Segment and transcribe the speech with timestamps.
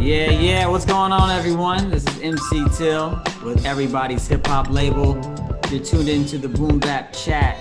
[0.00, 0.66] Yeah, yeah.
[0.66, 1.90] What's going on, everyone?
[1.90, 5.12] This is MC Till with everybody's hip hop label.
[5.70, 7.58] You're tuned into the Boom Bap Chat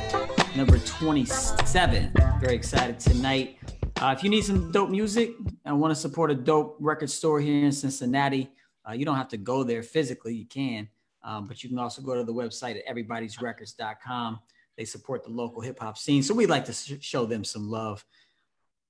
[0.56, 2.14] number 27.
[2.40, 3.58] Very excited tonight.
[3.98, 5.32] Uh, if you need some dope music
[5.66, 8.50] and want to support a dope record store here in Cincinnati,
[8.88, 10.34] uh, you don't have to go there physically.
[10.34, 10.88] You can,
[11.26, 14.40] um, but you can also go to the website at everybody'srecords.com.
[14.78, 17.70] They support the local hip hop scene, so we'd like to sh- show them some
[17.70, 18.06] love.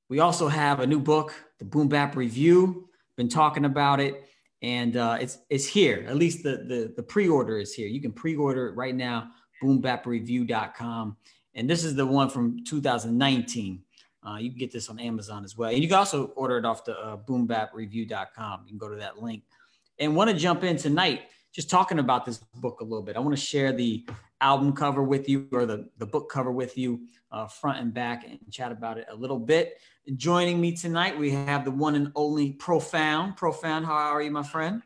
[0.08, 2.89] We also have a new book, the Boom Bap Review
[3.20, 4.24] been talking about it,
[4.62, 6.06] and uh, it's it's here.
[6.08, 7.88] At least the the, the pre-order is here.
[7.88, 9.30] You can pre-order it right now.
[9.62, 11.18] BoomBapReview.com,
[11.54, 13.84] and this is the one from 2019.
[14.26, 16.64] Uh, you can get this on Amazon as well, and you can also order it
[16.64, 18.62] off the uh, BoomBapReview.com.
[18.64, 19.44] You can go to that link.
[20.00, 23.18] And want to jump in tonight, just talking about this book a little bit.
[23.18, 24.08] I want to share the
[24.40, 27.02] album cover with you, or the the book cover with you,
[27.34, 29.78] uh, front and back, and chat about it a little bit.
[30.16, 33.38] Joining me tonight, we have the one and only Profound.
[33.38, 34.82] Profound, how are you, my friend?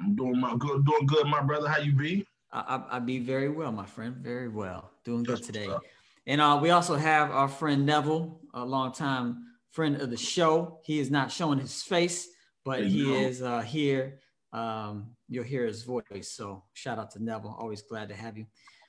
[0.00, 1.68] I'm doing my good, doing good, my brother.
[1.68, 2.26] How you be?
[2.50, 2.60] I,
[2.90, 4.16] I, I be very well, my friend.
[4.16, 4.90] Very well.
[5.04, 5.68] Doing good today.
[6.26, 10.80] And uh, we also have our friend Neville, a longtime friend of the show.
[10.82, 12.26] He is not showing his face,
[12.64, 14.18] but he is uh, here.
[14.52, 16.32] Um, you'll hear his voice.
[16.32, 17.56] So shout out to Neville.
[17.56, 18.46] Always glad to have you.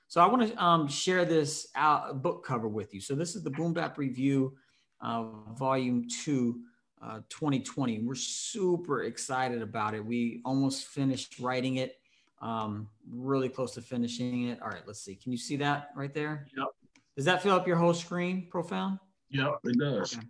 [0.07, 3.01] So I want to um, share this out, book cover with you.
[3.01, 4.55] So this is the Boom Bap Review
[5.01, 5.25] uh,
[5.57, 6.61] volume two,
[7.01, 7.99] uh, 2020.
[7.99, 10.05] We're super excited about it.
[10.05, 11.99] We almost finished writing it,
[12.41, 14.61] um, really close to finishing it.
[14.61, 15.15] All right, let's see.
[15.15, 16.47] Can you see that right there?
[16.57, 16.67] Yep.
[17.15, 18.99] Does that fill up your whole screen, Profound?
[19.29, 20.15] Yep, it does.
[20.15, 20.25] Okay.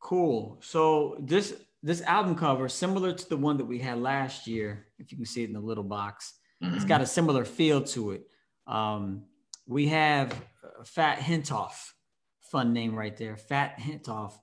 [0.00, 0.58] Cool.
[0.62, 5.10] So this this album cover, similar to the one that we had last year, if
[5.10, 6.74] you can see it in the little box, mm-hmm.
[6.74, 8.26] it's got a similar feel to it.
[8.66, 9.24] Um,
[9.66, 10.34] we have
[10.84, 11.92] Fat Hentoff
[12.50, 14.34] fun name right there, Fat Hintoff.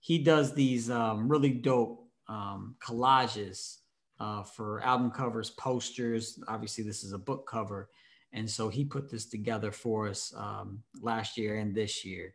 [0.00, 3.78] He does these um, really dope um, collages
[4.18, 6.38] uh, for album covers, posters.
[6.48, 7.88] Obviously, this is a book cover.
[8.32, 12.34] And so he put this together for us um, last year and this year.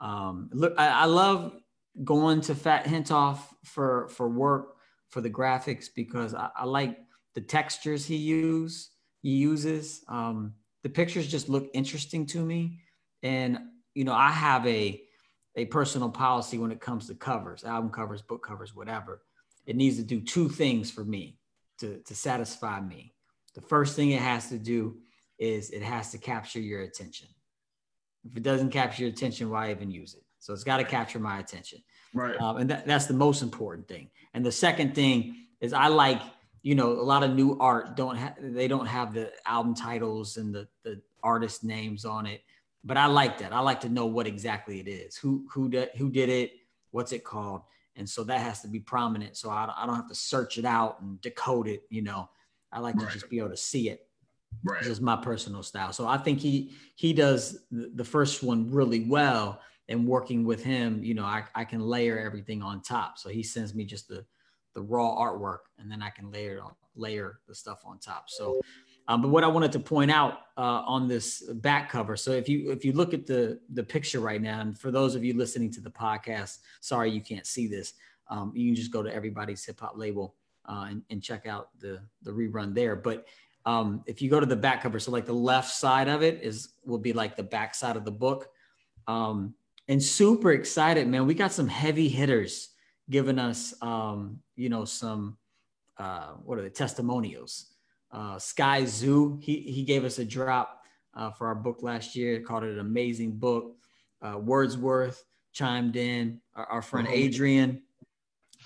[0.00, 1.54] Um, look, I, I, love
[2.04, 4.76] going to Fat Hintoff for for work
[5.08, 6.98] for the graphics because I, I like
[7.34, 8.90] the textures he use
[9.22, 10.04] he uses.
[10.08, 12.78] Um, the pictures just look interesting to me,
[13.24, 13.58] and
[13.98, 15.02] you know, I have a
[15.56, 19.22] a personal policy when it comes to covers, album covers, book covers, whatever.
[19.66, 21.36] It needs to do two things for me
[21.80, 23.12] to, to satisfy me.
[23.56, 24.98] The first thing it has to do
[25.36, 27.26] is it has to capture your attention.
[28.24, 30.22] If it doesn't capture your attention, why even use it?
[30.38, 31.82] So it's got to capture my attention.
[32.14, 32.40] Right.
[32.40, 34.10] Um, and that, that's the most important thing.
[34.32, 36.22] And the second thing is I like,
[36.62, 40.36] you know, a lot of new art don't have, they don't have the album titles
[40.36, 42.42] and the, the artist names on it
[42.84, 43.52] but I like that.
[43.52, 45.16] I like to know what exactly it is.
[45.16, 46.52] Who who did who did it?
[46.90, 47.62] What's it called?
[47.96, 49.36] And so that has to be prominent.
[49.36, 51.82] So I, I don't have to search it out and decode it.
[51.90, 52.30] You know,
[52.72, 53.06] I like right.
[53.08, 54.06] to just be able to see it.
[54.64, 54.80] Right.
[54.80, 55.92] This is my personal style.
[55.92, 59.60] So I think he he does the first one really well.
[59.90, 63.16] And working with him, you know, I, I can layer everything on top.
[63.16, 64.22] So he sends me just the
[64.74, 68.28] the raw artwork, and then I can layer on layer the stuff on top.
[68.28, 68.60] So
[69.08, 72.46] um, but what I wanted to point out uh, on this back cover, so if
[72.46, 75.32] you if you look at the the picture right now, and for those of you
[75.34, 77.94] listening to the podcast, sorry you can't see this.
[78.28, 80.34] Um, you can just go to everybody's hip hop label
[80.68, 82.94] uh, and, and, check out the the rerun there.
[82.94, 83.26] But
[83.64, 86.42] um, if you go to the back cover, so like the left side of it
[86.42, 88.50] is will be like the back side of the book.
[89.06, 89.54] Um,
[89.88, 91.26] and super excited, man.
[91.26, 92.68] We got some heavy hitters
[93.08, 95.38] giving us, um, you know, some
[95.96, 97.70] uh, what are the testimonials
[98.10, 99.42] uh, Skyzoo.
[99.42, 100.82] He he gave us a drop
[101.14, 102.40] uh, for our book last year.
[102.40, 103.76] Called it an amazing book.
[104.22, 106.40] Uh, Wordsworth chimed in.
[106.54, 107.08] Our, our friend.
[107.10, 107.82] Adrian,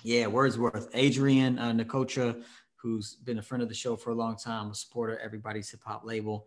[0.02, 0.88] yeah, Wordsworth.
[0.94, 2.42] Adrian uh, Nicotra,
[2.76, 5.80] who's been a friend of the show for a long time, a supporter, everybody's hip
[5.84, 6.46] hop label,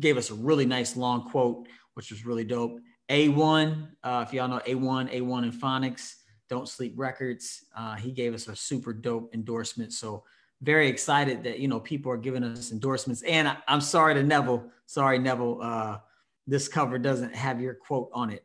[0.00, 2.80] gave us a really nice long quote, which was really dope.
[3.08, 6.14] Awon, uh, if y'all know Awon, Awon and Phoniks,
[6.48, 7.64] Don't Sleep Records.
[7.76, 9.92] Uh, he gave us a super dope endorsement.
[9.92, 10.24] So
[10.62, 13.22] very excited that you know people are giving us endorsements.
[13.22, 14.70] And I, am sorry to Neville.
[14.86, 15.60] Sorry, Neville.
[15.60, 15.98] Uh,
[16.46, 18.44] this cover doesn't have your quote on it.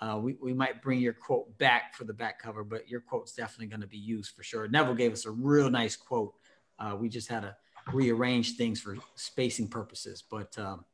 [0.00, 3.32] Uh, we, we might bring your quote back for the back cover, but your quote's
[3.32, 4.68] definitely going to be used for sure.
[4.68, 6.34] Neville gave us a real nice quote.
[6.78, 7.56] Uh, we just had to
[7.92, 10.22] rearrange things for spacing purposes.
[10.28, 10.84] But um,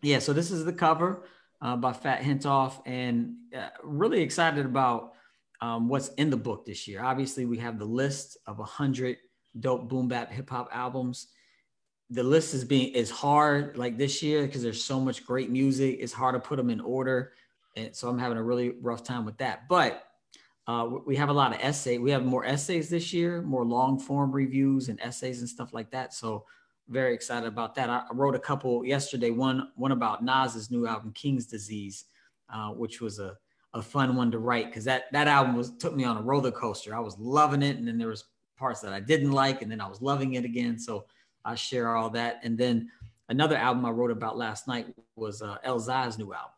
[0.00, 1.24] yeah, so this is the cover
[1.60, 5.12] uh, by Fat Hentoff, and uh, really excited about
[5.60, 7.02] um, what's in the book this year.
[7.04, 9.18] Obviously, we have the list of 100
[9.58, 11.28] dope boom bap hip hop albums.
[12.10, 15.98] The list is being is hard like this year because there's so much great music.
[16.00, 17.32] It's hard to put them in order,
[17.76, 19.68] and so I'm having a really rough time with that.
[19.68, 20.04] But
[20.68, 21.98] Uh, we have a lot of essay.
[21.98, 25.90] We have more essays this year, more long form reviews and essays and stuff like
[25.90, 26.14] that.
[26.14, 26.46] So
[26.86, 27.90] very excited about that.
[27.90, 29.30] I wrote a couple yesterday.
[29.30, 32.04] One one about Nas's new album, King's Disease,
[32.48, 33.36] uh, which was a,
[33.74, 36.52] a fun one to write because that that album was took me on a roller
[36.52, 36.94] coaster.
[36.94, 38.24] I was loving it, and then there was
[38.56, 40.78] parts that I didn't like, and then I was loving it again.
[40.78, 41.06] So
[41.44, 42.40] I share all that.
[42.42, 42.90] And then
[43.28, 46.52] another album I wrote about last night was uh, Elzhi's new album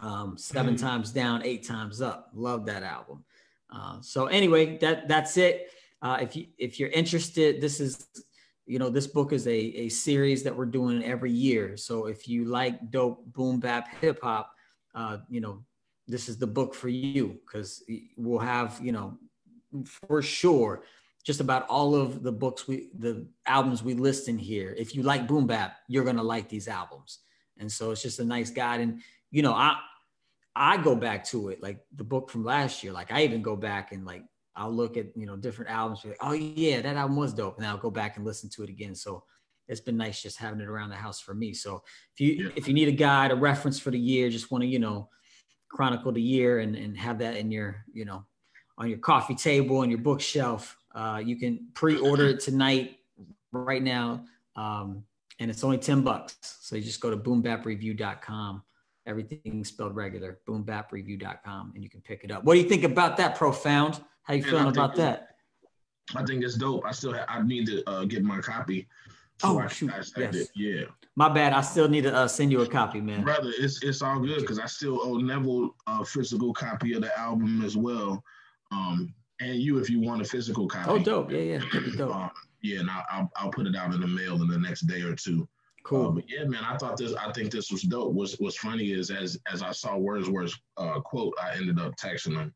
[0.00, 0.84] um, 7 mm-hmm.
[0.84, 2.30] times down, eight times up.
[2.34, 3.24] Love that album.
[3.70, 5.70] Uh, so anyway, that that's it.
[6.02, 8.06] Uh, if you if you're interested, this is
[8.66, 11.76] you know this book is a a series that we're doing every year.
[11.76, 14.52] So if you like dope boom bap hip hop,
[14.94, 15.64] uh, you know
[16.06, 17.82] this is the book for you because
[18.16, 19.18] we'll have you know
[19.84, 20.82] for sure
[21.24, 24.74] just about all of the books we the albums we list in here.
[24.76, 27.20] If you like boom bap, you're gonna like these albums.
[27.58, 28.80] And so it's just a nice guide.
[28.80, 29.00] And
[29.30, 29.78] you know, I
[30.54, 32.92] I go back to it like the book from last year.
[32.92, 34.22] Like I even go back and like
[34.54, 36.04] I'll look at you know different albums.
[36.04, 38.70] Like, oh yeah, that album was dope, and I'll go back and listen to it
[38.70, 38.94] again.
[38.94, 39.24] So
[39.66, 41.54] it's been nice just having it around the house for me.
[41.54, 41.82] So
[42.12, 42.50] if you yeah.
[42.54, 45.08] if you need a guide, a reference for the year, just want to you know
[45.70, 48.24] chronicle the year and and have that in your you know
[48.78, 50.76] on your coffee table and your bookshelf.
[50.94, 52.98] Uh, you can pre-order it tonight,
[53.52, 54.24] right now,
[54.56, 55.04] um,
[55.40, 56.36] and it's only ten bucks.
[56.40, 58.62] So you just go to boombapreview.com
[59.06, 62.44] everything spelled regular, boombapreview.com, and you can pick it up.
[62.44, 64.00] What do you think about that, Profound?
[64.22, 65.36] How you Man, feeling about that?
[66.14, 66.84] I think it's dope.
[66.84, 68.88] I still have, I need to uh, get my copy.
[69.40, 69.90] So oh, I, shoot.
[70.16, 70.48] yes.
[70.54, 70.84] Yeah.
[71.16, 71.52] My bad.
[71.52, 73.24] I still need to uh, send you a copy, man.
[73.24, 77.18] Brother, it's it's all good because I still owe Neville a physical copy of the
[77.18, 78.22] album as well.
[78.70, 80.90] Um, and you if you want a physical copy.
[80.90, 81.30] Oh, dope.
[81.30, 81.60] Yeah, yeah.
[81.96, 82.14] dope.
[82.14, 82.30] Um,
[82.62, 85.02] yeah, and I'll, I'll, I'll put it out in the mail in the next day
[85.02, 85.46] or two.
[85.84, 86.06] Cool.
[86.06, 87.12] Uh, but yeah, man, I thought this.
[87.14, 88.14] I think this was dope.
[88.14, 92.36] What's What's funny is as as I saw Wordsworth's uh, quote, I ended up texting
[92.36, 92.54] him.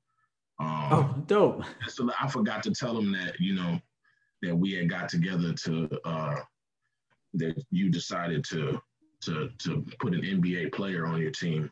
[0.60, 1.64] Um, oh, dope.
[1.88, 3.78] So I forgot to tell him that you know
[4.42, 6.36] that we had got together to uh,
[7.34, 8.80] that you decided to
[9.22, 11.70] to to put an NBA player on your team,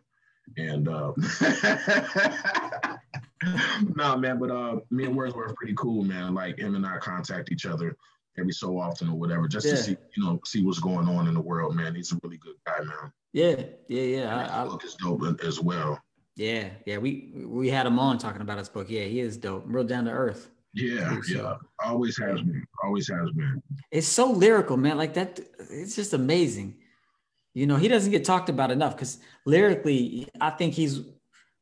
[0.59, 1.13] and uh,
[3.95, 4.39] nah, man.
[4.39, 6.35] But uh, me and Wordsworth pretty cool, man.
[6.35, 7.97] Like him and I contact each other
[8.39, 9.73] every so often or whatever, just yeah.
[9.73, 11.95] to see, you know, see what's going on in the world, man.
[11.95, 13.13] He's a really good guy, man.
[13.33, 13.57] Yeah,
[13.89, 14.41] yeah, yeah.
[14.41, 16.01] And I, book is dope as well.
[16.37, 16.99] Yeah, yeah.
[16.99, 18.91] We we had him on talking about his book.
[18.91, 20.51] Yeah, he is dope, real down to earth.
[20.75, 21.57] Yeah, yeah.
[21.83, 22.65] Always has been.
[22.85, 23.63] Always has been.
[23.91, 24.99] It's so lyrical, man.
[24.99, 25.41] Like that.
[25.71, 26.77] It's just amazing.
[27.55, 31.01] You know, he doesn't get talked about enough because lyrically, I think he's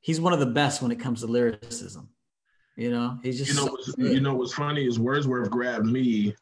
[0.05, 2.11] he's one of the best when it comes to lyricism.
[2.77, 6.35] You know, he's just you know so you know what's funny is Wordsworth grabbed me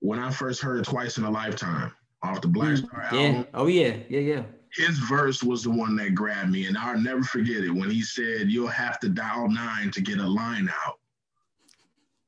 [0.00, 1.92] when I first heard Twice in a Lifetime
[2.22, 3.18] off the Black mm, Star yeah.
[3.18, 3.46] album.
[3.54, 4.42] Oh yeah, yeah, yeah.
[4.72, 8.02] His verse was the one that grabbed me, and I'll never forget it when he
[8.02, 10.98] said, "You'll have to dial nine to get a line out."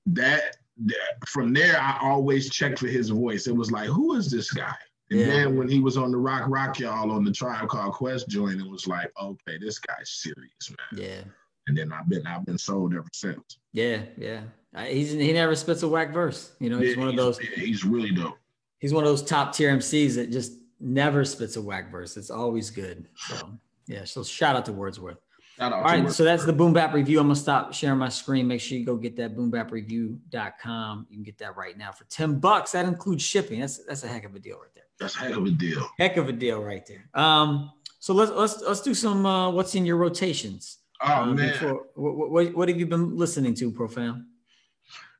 [0.06, 0.56] That,
[0.86, 3.46] that from there, I always checked for his voice.
[3.46, 4.74] It was like, "Who is this guy?"
[5.10, 5.26] And yeah.
[5.26, 8.60] then when he was on the Rock Rock Y'all on the Tribe Called Quest joint,
[8.60, 11.20] it was like, "Okay, this guy's serious, man." Yeah.
[11.68, 13.58] And then I've been I've been sold ever since.
[13.72, 14.42] Yeah, yeah.
[14.84, 16.52] He's he never spits a whack verse.
[16.60, 17.40] You know, he's yeah, one of those.
[17.40, 18.36] Yeah, he's really dope.
[18.78, 22.16] He's one of those top tier MCs that just never spits a whack verse.
[22.16, 23.08] It's always good.
[23.16, 25.18] So yeah, so shout out to Wordsworth.
[25.58, 26.14] All right, Wordsworth.
[26.14, 27.18] so that's the Boom Bap review.
[27.20, 28.46] I'm gonna stop sharing my screen.
[28.46, 31.06] Make sure you go get that boombapreview.com.
[31.08, 32.72] You can get that right now for 10 bucks.
[32.72, 33.60] That includes shipping.
[33.60, 34.84] That's that's a heck of a deal right there.
[34.98, 35.86] That's a heck of a deal.
[35.98, 37.08] Heck of a deal right there.
[37.14, 40.78] Um, so let's let's let's do some uh, what's in your rotations.
[41.02, 44.24] Oh uh, man, before, what, what, what have you been listening to, Profound?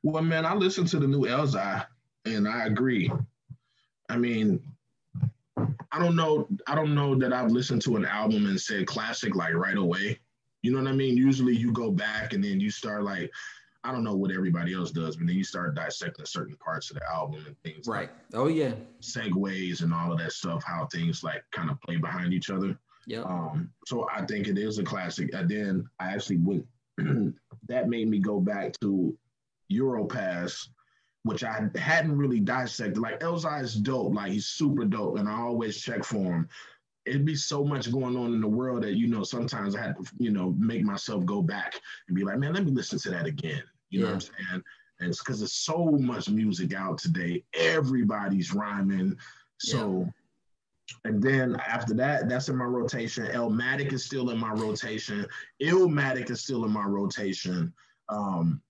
[0.03, 1.85] Well, man, I listened to the new Elzhi,
[2.25, 3.11] and I agree.
[4.09, 4.61] I mean,
[5.57, 6.47] I don't know.
[6.65, 10.19] I don't know that I've listened to an album and said classic like right away.
[10.61, 11.17] You know what I mean?
[11.17, 13.31] Usually you go back and then you start like,
[13.87, 16.97] I don't know what everybody else does, but then you start dissecting certain parts of
[16.97, 17.87] the album and things.
[17.87, 18.09] Right.
[18.09, 18.73] Like oh yeah.
[19.01, 22.77] Segues and all of that stuff, how things like kind of play behind each other.
[23.05, 23.21] Yeah.
[23.21, 25.33] Um, so I think it is a classic.
[25.33, 26.65] And then I actually went.
[27.67, 29.17] that made me go back to
[29.71, 30.67] Europass,
[31.23, 32.97] which I hadn't really dissected.
[32.97, 36.49] Like Elzhi is dope, like he's super dope, and I always check for him.
[37.05, 39.95] It'd be so much going on in the world that you know sometimes I had
[39.95, 43.11] to you know make myself go back and be like, man, let me listen to
[43.11, 43.63] that again.
[43.89, 44.05] You yeah.
[44.05, 44.63] know what I'm saying?
[44.99, 47.43] And it's because there's so much music out today.
[47.53, 49.17] Everybody's rhyming.
[49.57, 50.01] So.
[50.01, 50.11] Yeah.
[51.03, 53.25] And then after that, that's in my rotation.
[53.27, 55.25] Illmatic is still in my rotation.
[55.61, 57.73] Illmatic is still in my rotation.
[58.07, 58.61] Um,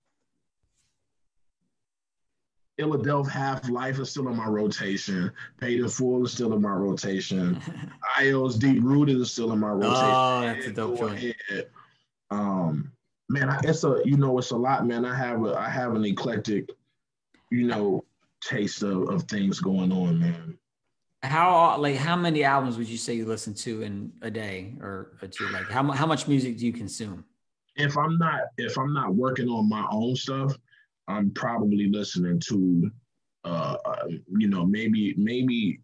[2.78, 5.32] Philadelphia Half Life is still in my rotation.
[5.60, 7.60] Paid in Full is still in my rotation.
[8.20, 10.04] IO's Deep Rooted is still in my rotation.
[10.04, 11.36] Oh, that's a dope joint.
[12.30, 12.92] Um,
[13.30, 15.06] Man, I, it's a you know it's a lot, man.
[15.06, 16.70] I have a I have an eclectic,
[17.52, 18.06] you know,
[18.42, 20.58] taste of, of things going on, man.
[21.24, 25.18] How like how many albums would you say you listen to in a day or,
[25.22, 25.48] or two?
[25.50, 27.26] Like how how much music do you consume?
[27.76, 30.56] If I'm not if I'm not working on my own stuff,
[31.08, 32.92] I'm probably listening to,
[33.44, 34.08] uh, uh
[34.38, 35.82] you know, maybe maybe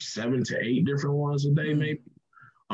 [0.00, 1.78] seven to eight different ones a day, mm-hmm.
[1.78, 2.00] maybe.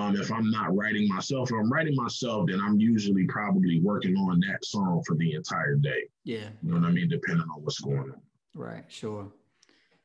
[0.01, 4.17] Um, if I'm not writing myself, if I'm writing myself, then I'm usually probably working
[4.17, 6.05] on that song for the entire day.
[6.25, 6.49] Yeah.
[6.63, 7.09] You know what I mean?
[7.09, 8.21] Depending on what's going on.
[8.55, 8.85] Right.
[8.89, 9.31] Sure.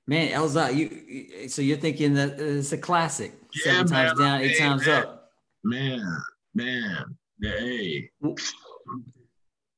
[0.07, 3.33] Man, Elzhi, you so you're thinking that it's a classic.
[3.65, 5.03] Yeah, Seven man, times down, eight hey, times man.
[5.03, 5.31] up.
[5.63, 6.17] Man,
[6.53, 8.09] man, hey.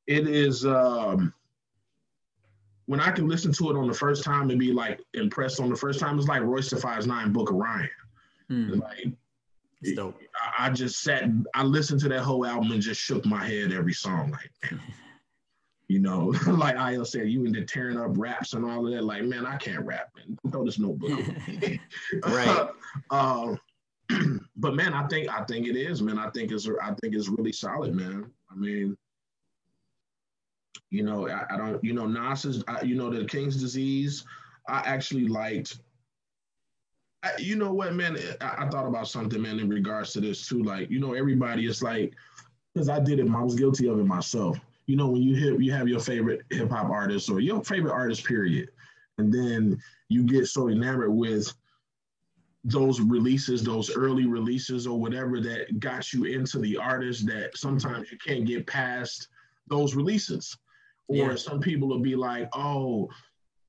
[0.06, 1.32] It is um
[2.86, 5.68] when I can listen to it on the first time and be like impressed on
[5.70, 7.88] the first time, it's like Royce Five's Nine Book of Ryan.
[8.48, 8.80] Hmm.
[8.80, 9.12] Like
[9.94, 10.18] dope.
[10.58, 13.92] I, just sat, I listened to that whole album and just shook my head every
[13.92, 14.30] song.
[14.30, 14.80] Like, man.
[15.88, 19.04] You know, like I said, you into tearing up raps and all of that.
[19.04, 20.38] Like, man, I can't rap, man.
[20.52, 21.20] Throw this notebook.
[22.26, 22.68] right.
[23.10, 23.58] um,
[24.56, 26.18] but man, I think I think it is, man.
[26.18, 28.30] I think it's I think it's really solid, man.
[28.50, 28.96] I mean,
[30.90, 34.24] you know, I, I don't, you know, Nas's, I, you know, the King's Disease.
[34.68, 35.78] I actually liked.
[37.22, 38.16] I, you know what, man?
[38.40, 40.62] I, I thought about something, man, in regards to this too.
[40.62, 42.14] Like, you know, everybody is like,
[42.72, 45.60] because I did it, I was guilty of it myself you know, when you hit,
[45.60, 48.70] you have your favorite hip hop artist or your favorite artist, period,
[49.18, 51.52] and then you get so enamored with
[52.64, 58.10] those releases, those early releases or whatever that got you into the artist that sometimes
[58.10, 59.28] you can't get past
[59.68, 60.56] those releases.
[61.06, 61.34] Or yeah.
[61.36, 63.10] some people will be like, oh,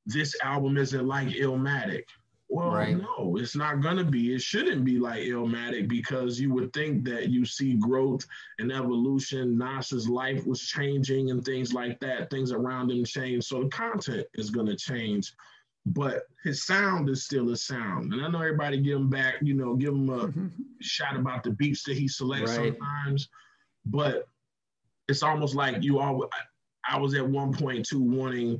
[0.05, 2.03] this album isn't like Illmatic.
[2.51, 2.97] Well, right.
[2.97, 4.33] no, it's not gonna be.
[4.33, 8.25] It shouldn't be like Illmatic because you would think that you see growth
[8.57, 9.55] and evolution.
[9.55, 12.31] Nas's life was changing and things like that.
[12.31, 15.31] Things around him change, so the content is gonna change.
[15.85, 19.35] But his sound is still a sound, and I know everybody give him back.
[19.43, 20.33] You know, give him a
[20.83, 22.73] shot about the beats that he selects right.
[22.73, 23.29] sometimes,
[23.85, 24.27] but
[25.07, 26.27] it's almost like you all.
[26.89, 28.59] I was at one point too wanting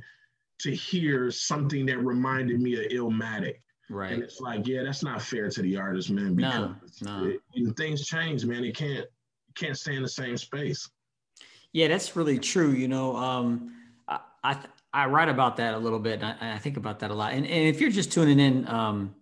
[0.60, 3.56] to hear something that reminded me of Illmatic
[3.90, 4.12] Right.
[4.12, 6.36] And it's like, yeah, that's not fair to the artist, man.
[6.36, 7.36] Because no, no.
[7.54, 8.62] It, things change, man.
[8.62, 10.88] It can't it can't stay in the same space.
[11.72, 12.70] Yeah, that's really true.
[12.70, 13.74] You know, um,
[14.06, 14.58] I I,
[14.92, 16.22] I write about that a little bit.
[16.22, 17.32] I, I, think about that a lot.
[17.32, 19.14] And, and if you're just tuning in, um,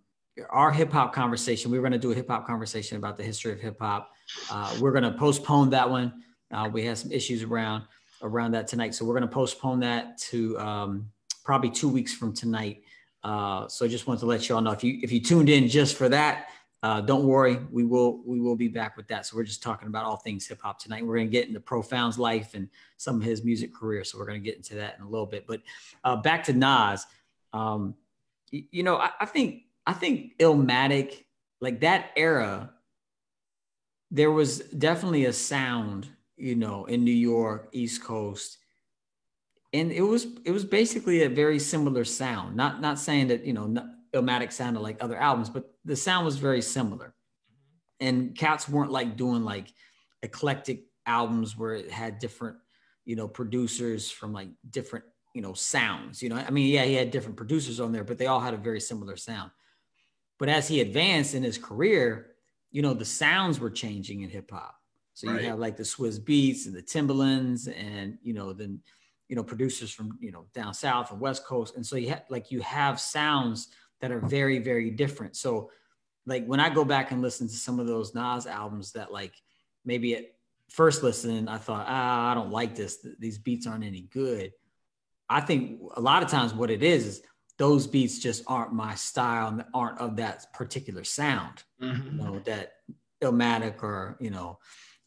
[0.51, 3.23] our hip hop conversation, we are going to do a hip hop conversation about the
[3.23, 4.11] history of hip hop.
[4.51, 6.23] Uh, we're going to postpone that one.
[6.53, 7.85] Uh, we have some issues around
[8.23, 11.11] around that tonight, so we're going to postpone that to um,
[11.45, 12.83] probably two weeks from tonight.
[13.25, 15.49] Uh, so I just wanted to let you all know if you if you tuned
[15.49, 16.49] in just for that,
[16.83, 19.27] uh, don't worry, we will we will be back with that.
[19.27, 21.05] So we're just talking about all things hip hop tonight.
[21.05, 24.05] We're gonna get into Profound's life and some of his music career.
[24.05, 25.47] So we're gonna get into that in a little bit.
[25.47, 25.63] But
[26.05, 27.07] uh, back to Nas,
[27.53, 27.95] um,
[28.51, 31.25] you, you know, I, I think I think Illmatic,
[31.61, 32.71] like that era,
[34.13, 36.07] there was definitely a sound,
[36.37, 38.59] you know, in New York, East Coast
[39.73, 42.57] and it was it was basically a very similar sound.
[42.57, 43.75] Not not saying that you know
[44.15, 47.15] Illmatic sounded like other albums, but the sound was very similar.
[48.01, 49.73] And Cats weren't like doing like
[50.23, 52.57] eclectic albums where it had different
[53.05, 56.23] you know producers from like different you know sounds.
[56.23, 58.55] You know, I mean, yeah, he had different producers on there, but they all had
[58.55, 59.51] a very similar sound.
[60.39, 62.29] But as he advanced in his career,
[62.71, 64.77] you know, the sounds were changing in hip hop.
[65.15, 65.43] So right.
[65.43, 68.81] you have like the Swizz Beatz and the Timbalands, and you know, then
[69.29, 71.77] you know producers from you know down south and west coast.
[71.77, 73.69] And so you have like you have sounds
[74.01, 75.37] that are very very different.
[75.37, 75.71] So
[76.29, 79.33] like when i go back and listen to some of those nas albums that like
[79.85, 80.27] maybe at
[80.69, 83.05] first listen i thought ah, i don't like this.
[83.19, 84.53] These beats aren't any good.
[85.31, 87.23] I think a lot of times what it is is
[87.59, 92.19] those beats just aren't my style and aren't of that particular sound mm-hmm.
[92.19, 92.75] you know that
[93.23, 94.59] illmatic or you know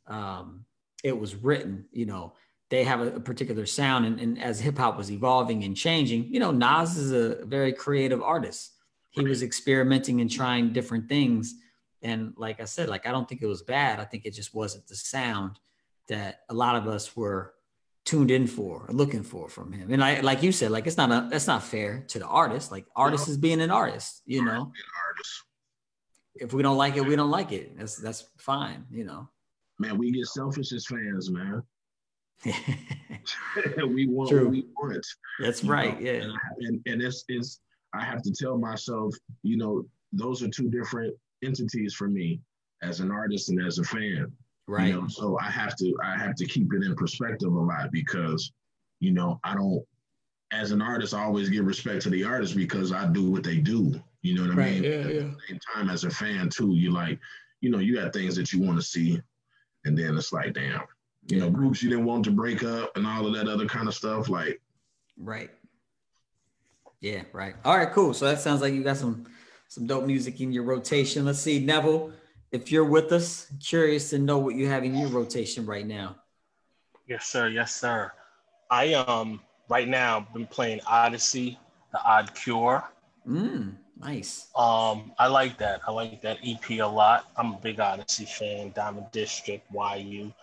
[0.08, 0.66] um,
[1.04, 2.34] it was written you know
[2.72, 4.06] they have a, a particular sound.
[4.06, 7.74] And, and as hip hop was evolving and changing, you know, Nas is a very
[7.74, 8.72] creative artist.
[9.12, 11.54] He was experimenting and trying different things.
[12.02, 14.00] And like I said, like I don't think it was bad.
[14.00, 15.60] I think it just wasn't the sound
[16.08, 17.54] that a lot of us were
[18.06, 19.92] tuned in for, looking for from him.
[19.92, 22.72] And I, like you said, like it's not a that's not fair to the artist.
[22.72, 23.32] Like artist no.
[23.32, 24.72] is being an artist, you know.
[24.72, 25.44] Artist.
[26.36, 27.78] If we don't like it, we don't like it.
[27.78, 29.30] That's that's fine, you know.
[29.78, 31.62] Man, we get selfish as fans, man.
[33.88, 34.44] we want True.
[34.46, 35.06] what we want.
[35.40, 36.00] That's right.
[36.02, 36.12] Know?
[36.12, 36.28] Yeah.
[36.60, 37.60] And and it's is
[37.94, 42.42] I have to tell myself, you know, those are two different entities for me
[42.82, 44.32] as an artist and as a fan.
[44.68, 44.88] Right.
[44.88, 47.92] You know, so I have to I have to keep it in perspective a lot
[47.92, 48.52] because,
[49.00, 49.84] you know, I don't
[50.54, 53.58] as an artist, I always give respect to the artist because I do what they
[53.58, 54.02] do.
[54.22, 54.84] You know what I Right, mean?
[54.84, 55.22] yeah, At yeah.
[55.22, 57.20] the same time, as a fan too, you like,
[57.62, 59.20] you know, you got things that you want to see,
[59.86, 60.82] and then it's like, damn,
[61.28, 63.88] you know, groups you didn't want to break up and all of that other kind
[63.88, 64.30] of stuff.
[64.30, 64.62] Like,
[65.18, 65.52] Right.
[67.00, 67.56] Yeah, right.
[67.66, 68.14] All right, cool.
[68.14, 69.26] So that sounds like you got some
[69.68, 71.26] some dope music in your rotation.
[71.26, 72.12] Let's see, Neville,
[72.52, 76.18] if you're with us, curious to know what you have in your rotation right now.
[77.08, 77.48] Yes, sir.
[77.48, 78.12] Yes, sir.
[78.70, 81.58] I um right now been playing Oddisee,
[81.92, 82.84] the Odd Cure.
[83.28, 84.48] Mm, nice.
[84.56, 85.82] Um, I like that.
[85.88, 87.32] I like that EP a lot.
[87.38, 88.72] I'm a big Oddisee fan.
[88.76, 90.34] Diamond District, YU.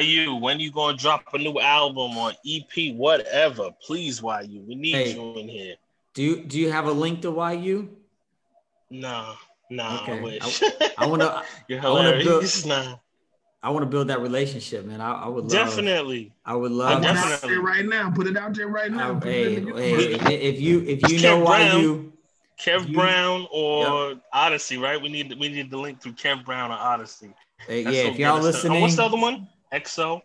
[0.00, 3.70] YU, when you gonna drop a new album or EP, whatever?
[3.84, 4.60] Please, why you?
[4.60, 5.12] We need Hey.
[5.14, 5.74] you in here.
[6.14, 7.88] Do you do you have a link to YU?
[8.90, 9.34] Nah,
[9.70, 10.18] nah, Okay.
[10.18, 10.62] I wish.
[10.98, 12.66] I wanna You're I wanna build- hilarious.
[12.66, 12.96] Nah,
[13.62, 15.00] I want to build that relationship, man.
[15.00, 16.32] I, I would love definitely.
[16.44, 18.10] I would love put it out definitely- there right now.
[18.10, 19.20] Put it out there right now.
[19.22, 21.80] I- hey, hey, if, if you if you It's know why Brown.
[21.80, 22.12] YU,
[22.60, 25.00] Kev You- Brown or Oddisee, right?
[25.00, 27.32] We need we need the link through Kev Brown or Oddisee.
[27.66, 28.46] hey, yeah, so if y'all good.
[28.52, 29.48] That's the- listening, oh, what's the other one?
[29.72, 30.22] EXO.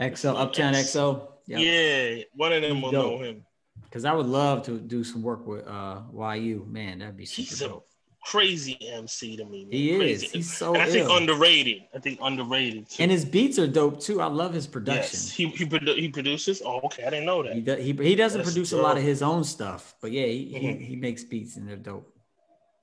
[0.00, 0.90] XO Uptown X.
[0.90, 1.28] XO.
[1.46, 1.60] Yep.
[1.60, 3.12] Yeah, one of them will Dope.
[3.20, 3.44] know him.
[3.84, 6.00] Because I would love to do some work with uh
[6.34, 6.66] YU.
[6.68, 7.88] Man, that'd be super He's a dope.
[8.24, 9.64] crazy MC to me.
[9.64, 9.72] Man.
[9.72, 9.98] He is.
[10.22, 10.38] Crazy.
[10.38, 11.16] He's so and I think ill.
[11.16, 11.82] underrated.
[11.94, 13.02] I think underrated too.
[13.02, 14.20] and his beats are dope too.
[14.20, 15.02] I love his production.
[15.02, 16.62] yes, he he, produ- he produces.
[16.64, 17.54] Oh, okay, I didn't know that.
[17.54, 20.26] He, do, he he doesn't That's produce a lot of his own stuff, but yeah,
[20.26, 20.78] he, Mhm.
[20.80, 22.12] he, he makes beats and they're dope.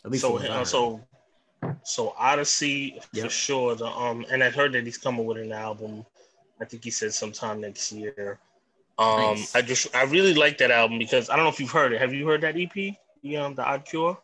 [0.06, 1.02] At least so the uh, so
[1.84, 3.75] so Oddisee for sure.
[3.75, 6.05] The um, and I heard that he's coming with an album.
[6.62, 8.39] I think he said sometime next year.
[8.98, 9.55] Um, Nice.
[9.55, 12.00] I just I really like that album because I don't know if you've heard it.
[12.01, 12.74] Have you heard that EP?
[13.24, 14.17] The um, the Odd Cure.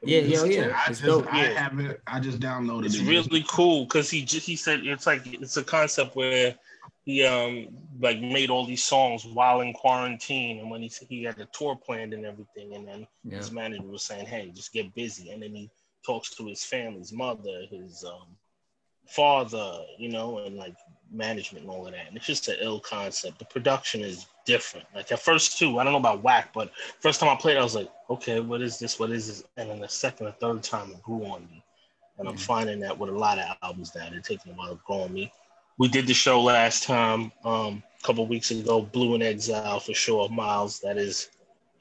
[0.00, 0.76] Have Yeah, you yeah, yeah.
[0.84, 1.32] I just dope.
[1.32, 1.60] I Yeah.
[1.60, 1.98] haven't.
[2.06, 3.00] I just downloaded It's it.
[3.00, 6.54] It's really cool because he just he said it's like it's a concept where
[7.04, 7.68] he um
[8.00, 11.76] like made all these songs while in quarantine and when he he had the tour
[11.76, 13.36] planned and everything and then yeah.
[13.36, 15.70] his manager was saying hey just get busy and then he
[16.04, 18.26] talks to his family's mother his um
[19.06, 20.74] father you know and like
[21.12, 22.06] management and all of that.
[22.08, 23.38] And it's just an ill concept.
[23.38, 24.86] The production is different.
[24.94, 27.62] Like at first too i don't know about whack but first time i played i
[27.62, 28.98] was like okay what is this?
[28.98, 29.44] What is this?
[29.56, 31.62] And then the second or third time it grew on me.
[32.18, 32.40] And i'm Mhm.
[32.40, 35.12] finding that with a lot of albums now they're taking a while to grow on
[35.12, 35.32] me.
[35.78, 39.94] We did the show last time um a couple weeks ago Blu & Exile for
[39.94, 40.80] sure miles.
[40.80, 41.28] That is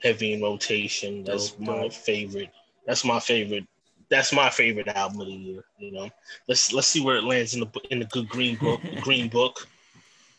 [0.04, 1.24] heavy in rotation.
[1.24, 1.94] That's Dope, my dope.
[1.94, 2.50] favorite.
[2.86, 3.66] That's my favorite
[4.12, 6.10] that's my favorite album of the year you know
[6.47, 9.67] let's let's see where it lands in the in the good green book green book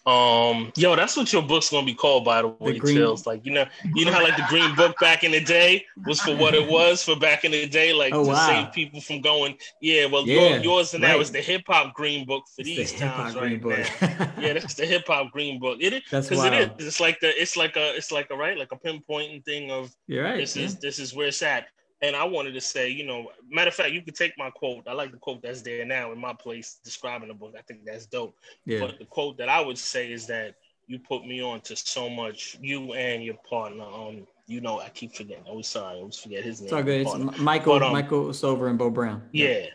[0.04, 3.24] um yo that's what your book's gonna be called by the way The Green- Chills.
[3.24, 6.20] like you know you know how like the green book back in the day was
[6.20, 8.46] for what it was for back in the day like Oh, to wow.
[8.48, 12.26] save people from going yeah well Yeah, your, yours and that was the hip-hop green
[12.26, 13.78] book for It's these hip times right green book.
[14.00, 17.20] now yeah that's the hip-hop green book it is That's because it is it's like
[17.20, 20.36] the it's like a it's like a right like a pinpointing thing of You're right.
[20.36, 21.66] this is this is where it's at.
[22.02, 24.88] And I wanted to say, you know, matter of fact, you could take my quote.
[24.88, 27.54] I like the quote that's there now in my place describing the book.
[27.56, 28.36] I think that's dope.
[28.66, 28.80] yeah.
[28.80, 30.56] But the quote that I would say is that
[30.88, 33.84] you put me on to so much, you and your partner.
[33.84, 35.44] Um, you know, I keep forgetting.
[35.46, 36.66] Always sorry, I always forget his name.
[36.66, 37.28] It's all good.
[37.28, 39.22] It's Michael, But, um, Michael Silver and Bo Brown.
[39.30, 39.66] Yeah.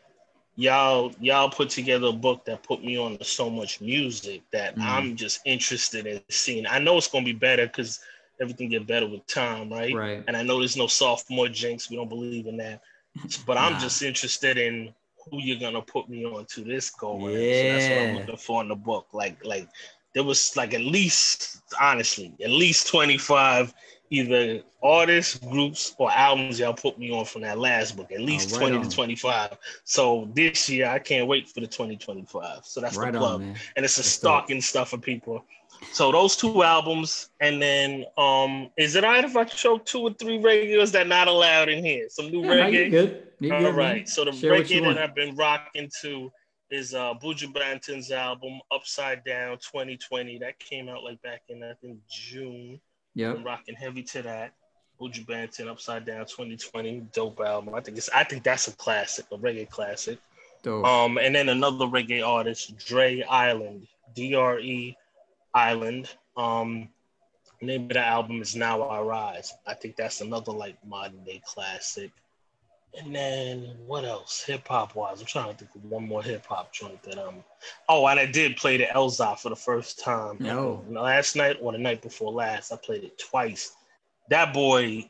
[0.59, 4.75] Y'all, y'all put together a book that put me on to so much music that
[4.75, 4.81] Mhm.
[4.81, 6.65] I'm just interested in seeing.
[6.65, 7.99] I know it's gonna be better because
[8.41, 9.93] everything get better with time, right?
[9.93, 10.23] Right.
[10.27, 11.89] And I know there's no sophomore jinx.
[11.89, 12.81] We don't believe in that.
[13.45, 14.93] But I'm just interested in
[15.29, 17.55] who you're gonna put me on to this go around.
[17.55, 19.07] So that's what I'm looking for in the book.
[19.11, 19.67] Like, like
[20.13, 23.73] there was like at least, honestly, at least 25
[24.09, 28.11] either artists, groups, or albums y'all put me on from that last book.
[28.11, 28.83] At least right 20 on.
[28.83, 29.57] to 25.
[29.83, 32.65] So this year I can't wait for the 2025.
[32.65, 33.55] So that's Right the on, plug man.
[33.75, 35.43] and it's a That's stocking stuff for people.
[35.91, 40.13] So those two albums, and then um, is it alright if I show two or
[40.13, 42.07] three regulars that not allowed in here?
[42.09, 42.91] Some new Yeah, reggae.
[42.91, 43.27] good.
[43.39, 43.95] You're All good, right.
[43.97, 44.07] man.
[44.07, 46.31] So the Share reggae that I've been rocking to
[46.69, 50.39] is uh Buju Banton's album Upside Down 2020.
[50.39, 52.79] That came out like back in I think June.
[53.15, 53.35] Yeah.
[53.43, 54.53] Rocking heavy to that.
[54.99, 57.73] Buju Banton Upside Down 2020, dope album.
[57.75, 60.19] I think it's I think that's a classic, a reggae classic.
[60.63, 60.85] Dope.
[60.85, 64.97] Um, and then another reggae artist, Dre Island, D R E
[65.57, 66.09] Island.
[66.35, 66.89] Um,
[67.61, 69.53] name of the album is Now I Rise.
[69.65, 72.11] I think that's another like modern day classic.
[72.97, 74.43] And then what else?
[74.43, 77.43] Hip hop wise, I'm trying to think of one more hip hop joint that um.
[77.89, 80.37] Oh, and I did play the Elzhi for the first time.
[80.39, 80.83] No.
[80.89, 83.73] Last night or the night before last, I played it twice.
[84.29, 85.09] That boy,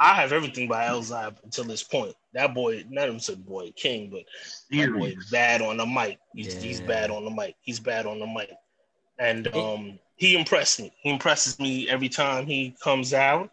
[0.00, 2.14] I have everything by Elzhi until this point.
[2.34, 4.24] That boy, not even said boy King, but
[4.70, 6.18] that boy bad on the mic.
[6.34, 6.60] He's, yeah.
[6.60, 7.56] he's bad on the mic.
[7.60, 8.52] He's bad on the mic,
[9.18, 10.92] and um, he impressed me.
[11.02, 13.50] He impresses me every time he comes out,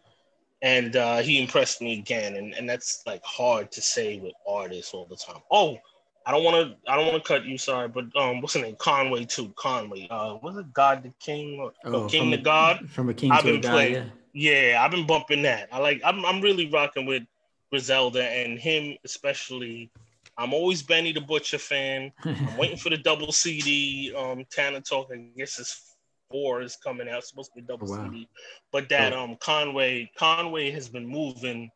[0.62, 2.36] and uh, he impressed me again.
[2.36, 5.42] And and that's like hard to say with artists all the time.
[5.52, 5.78] Oh,
[6.26, 6.92] I don't want to.
[6.92, 7.58] I don't want to cut you.
[7.58, 8.76] Sorry, but um, what's the name?
[8.80, 9.54] Conway too.
[9.56, 10.08] Conway.
[10.10, 11.60] Uh, was it God the King?
[11.60, 12.90] Or, oh, King the God.
[12.90, 13.90] From a king I've to been God.
[13.90, 14.06] Yeah.
[14.34, 15.70] yeah, I've been bumping that.
[15.72, 16.02] I like.
[16.04, 16.26] I'm.
[16.26, 17.24] I'm really rocking with
[17.72, 19.92] Griselda and him especially.
[20.38, 22.12] I'm always Benny the Butcher fan.
[22.24, 24.14] I'm waiting for the double CD.
[24.16, 25.10] Um, Tana Talk.
[25.14, 25.96] I guess it's
[26.30, 27.20] four is coming out.
[27.20, 28.10] It's supposed to be double oh, wow.
[28.10, 28.28] CD,
[28.72, 29.24] but that oh.
[29.24, 31.70] um Conway Conway has been moving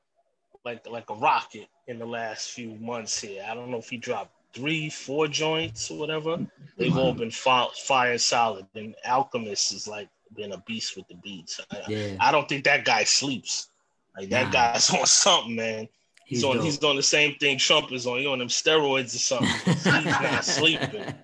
[0.65, 3.45] like like a rocket in the last few months here.
[3.49, 6.45] I don't know if he dropped three, four joints or whatever.
[6.77, 8.65] They've all been fi- fire solid.
[8.75, 11.59] And Alchemist is like been a beast with the beats.
[11.71, 12.15] I, yeah.
[12.19, 13.69] I don't think that guy sleeps.
[14.17, 14.51] Like that nah.
[14.51, 15.87] guy's on something, man.
[16.29, 16.57] He's, he's on.
[16.57, 16.65] Dope.
[16.65, 18.19] He's on the same thing Trump is on.
[18.19, 19.49] He's on them steroids or something.
[19.65, 21.15] he's not sleeping.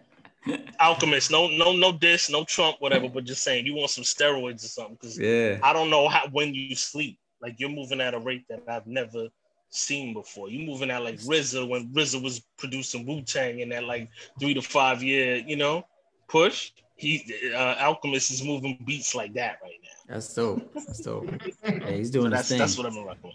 [0.79, 3.07] Alchemist, no, no, no diss, no Trump, whatever.
[3.07, 4.97] But just saying, you want some steroids or something?
[4.99, 7.19] Because yeah, I don't know how when you sleep.
[7.39, 9.27] Like you're moving at a rate that I've never
[9.69, 10.49] seen before.
[10.49, 14.55] You moving out like RZA when RZA was producing Wu Tang in that like three
[14.55, 15.85] to five year, you know,
[16.27, 16.71] push.
[16.95, 20.13] He uh, Alchemist is moving beats like that right now.
[20.15, 20.73] That's dope.
[20.73, 21.29] That's dope.
[21.63, 22.57] yeah, he's doing so that's, thing.
[22.57, 23.33] That's what I've been rocking.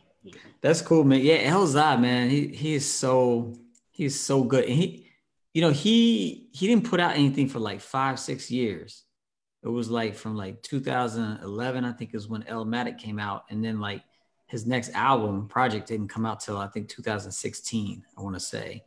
[0.60, 1.20] That's cool, man.
[1.20, 2.30] Yeah, Elzhi, man.
[2.30, 3.54] He he is so
[3.90, 4.64] he's so good.
[4.64, 5.06] And he,
[5.54, 9.04] you know, he he didn't put out anything for like five, six years.
[9.62, 13.80] It was like from like 2011, I think is when Elmatic came out, and then
[13.80, 14.02] like
[14.46, 18.04] his next album project didn't come out till I think 2016.
[18.16, 18.84] I want to say.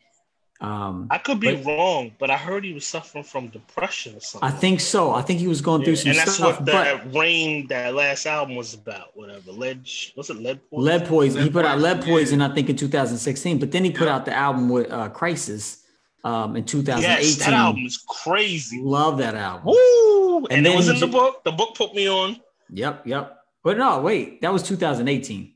[0.61, 4.21] Um, I could be but, wrong, but I heard he was suffering from depression or
[4.21, 4.49] something.
[4.49, 5.13] I think so.
[5.13, 5.85] I think he was going yeah.
[5.85, 6.57] through some and that's stuff.
[6.57, 9.15] what that but, Rain, that last album was about.
[9.15, 9.87] Whatever, lead.
[10.15, 10.37] What's it?
[10.37, 10.85] Lead poison.
[10.85, 11.37] Lead poison.
[11.37, 12.47] Lead he put out lead poison, yeah.
[12.47, 13.59] I think, in 2016.
[13.59, 14.15] But then he put yeah.
[14.15, 15.81] out the album with uh, Khrysis
[16.23, 17.25] um, in 2018.
[17.25, 18.81] Yes, that album is crazy.
[18.81, 19.65] Love that album.
[19.65, 20.37] Woo!
[20.45, 21.43] And, and it was in the book.
[21.43, 22.39] The book put me on.
[22.69, 23.37] Yep, yep.
[23.63, 25.53] But no, wait, that was 2018.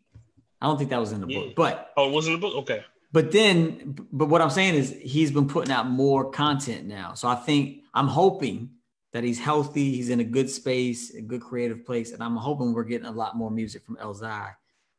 [0.59, 1.39] I don't think that was in the yeah.
[1.39, 2.55] book, but oh, it was in the book.
[2.57, 2.83] Okay.
[3.11, 7.13] But then, but what I'm saying is he's been putting out more content now.
[7.13, 8.71] So I think I'm hoping
[9.13, 12.73] that he's healthy, he's in a good space, a good creative place, and I'm hoping
[12.73, 14.53] we're getting a lot more music from Elzhi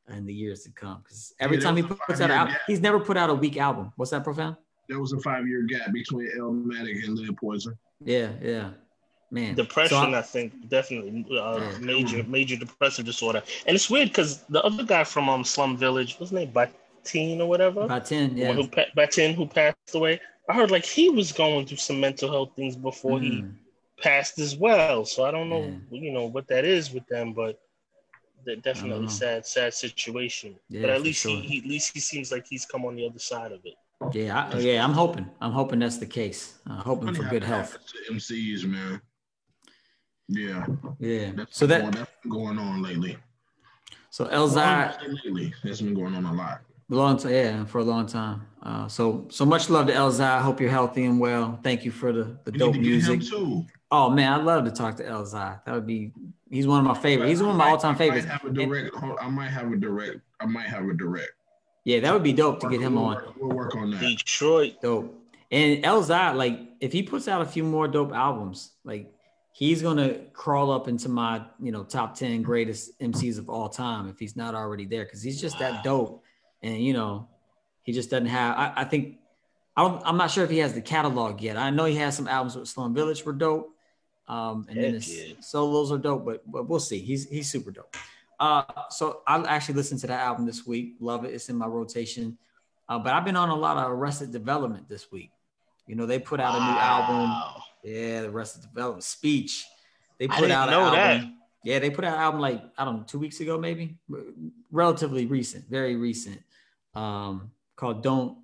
[0.09, 1.03] in the years to come.
[1.03, 3.93] Because every yeah, time he puts out album, he's never put out a weak album.
[3.97, 4.57] What's that, profound?
[4.89, 7.77] There was a five year gap between Elmatic and Lead Poison.
[8.03, 8.71] Yeah, yeah
[9.31, 9.55] man.
[9.55, 13.43] Depression, so I think, definitely uh, major major depressive disorder.
[13.67, 16.51] And it's weird because the other guy from um Slum Village, what's his name,
[17.05, 20.21] Baatin or whatever, Baatin, yeah, who Baatin who passed away.
[20.49, 23.23] I heard like he was going through some mental health things before mm.
[23.23, 23.45] he
[24.03, 25.05] passed as well.
[25.05, 26.01] So I don't know, yeah.
[26.01, 27.61] you know, what that is with them, but
[28.63, 30.57] definitely sad, sad situation.
[30.69, 31.33] Yeah, but at least sure.
[31.33, 33.75] he, he, at least he seems like he's come on the other side of it.
[34.13, 35.29] Yeah, I, yeah, I'm hoping.
[35.41, 36.59] I'm hoping that's the case.
[36.67, 37.79] I'm hoping for good health.
[38.11, 39.01] MCs, man.
[40.29, 40.67] Yeah.
[40.99, 41.33] Yeah.
[41.35, 43.19] That's so that going, that's been going on lately.
[44.11, 46.61] So Elzhi lately, that's been going on a lot.
[46.91, 48.47] Long time, yeah, for a long time.
[48.63, 50.21] Uh, so so much love to Elzhi.
[50.21, 51.59] I hope you're healthy and well.
[51.63, 53.23] Thank you for the, the dope music.
[53.91, 55.61] Oh man, I'd love to talk to Elzhi.
[55.65, 56.13] That would be
[56.51, 57.29] he's one of my favorites.
[57.29, 58.27] He's one of my all time favorites.
[58.27, 61.33] I might have a direct I might have a direct I might have a direct.
[61.85, 63.15] Yeah, that would be dope to get him we'll on.
[63.17, 64.01] Work, we'll work on that.
[64.01, 64.81] Detroit.
[64.83, 65.15] Dope.
[65.51, 69.13] And Elzhi, like if he puts out a few more dope albums, like
[69.53, 74.09] he's gonna crawl up into my you know top 10 greatest MCs of all time
[74.09, 76.25] if he's not already there because he's just that dope
[76.63, 77.29] and you know
[77.83, 79.19] he just doesn't have I, I think
[79.77, 82.17] I don't, I'm not sure if he has the catalog yet I know he has
[82.17, 83.75] some albums with Slum Village were dope
[84.27, 85.35] um, and Heck then his yeah.
[85.41, 87.97] solos are dope but but we'll see he's he's super dope
[88.41, 91.67] uh, so I actually listened to that album this week love it it's in my
[91.67, 92.39] rotation
[92.89, 95.31] uh, but I've been on a lot of Arrested Development this week
[95.87, 99.67] you know they put out a new album yeah, the Arrested Development speech.
[100.19, 100.93] They put out an album.
[100.93, 101.25] That.
[101.65, 103.97] Yeah, they put out an album like I don't know, two weeks ago, maybe.
[104.71, 106.41] Relatively recent, very recent.
[106.99, 108.39] Um, called Don't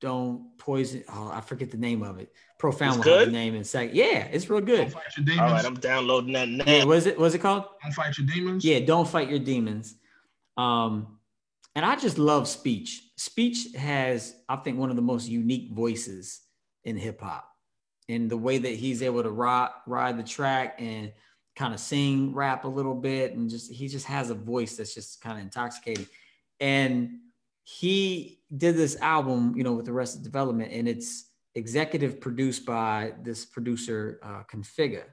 [0.00, 1.04] Don't Poison.
[1.08, 2.32] Oh, I forget the name of it.
[2.58, 3.28] Profound it's good?
[3.28, 3.94] the name in second.
[3.94, 4.94] Yeah, it's real good.
[4.94, 6.64] All right, I'm downloading that now.
[6.66, 7.64] Yeah, was it was it called?
[7.82, 8.64] Don't fight your demons.
[8.64, 9.96] Yeah, don't fight your demons.
[10.56, 11.18] Um,
[11.74, 13.02] and I just love speech.
[13.16, 16.40] Speech has, I think, one of the most unique voices
[16.84, 17.50] in hip hop
[18.08, 21.12] and the way that he's able to ride ride the track and
[21.56, 24.94] kind of sing rap a little bit and just he just has a voice that's
[24.94, 26.06] just kind of intoxicating
[26.60, 27.18] and
[27.64, 33.12] he did this album you know with the Arrested Development and it's executive produced by
[33.22, 35.04] this producer uh, Configa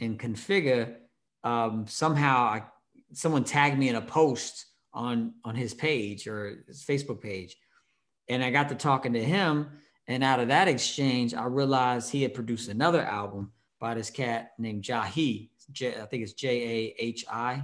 [0.00, 0.96] and Configa
[1.44, 2.64] um, somehow I,
[3.12, 7.56] someone tagged me in a post on on his page or his facebook page
[8.28, 9.68] And I got to talking to him.
[10.06, 14.52] And out of that exchange, I realized he had produced another album by this cat
[14.58, 15.50] named Jahi.
[15.72, 17.62] J- I think it's J A H I.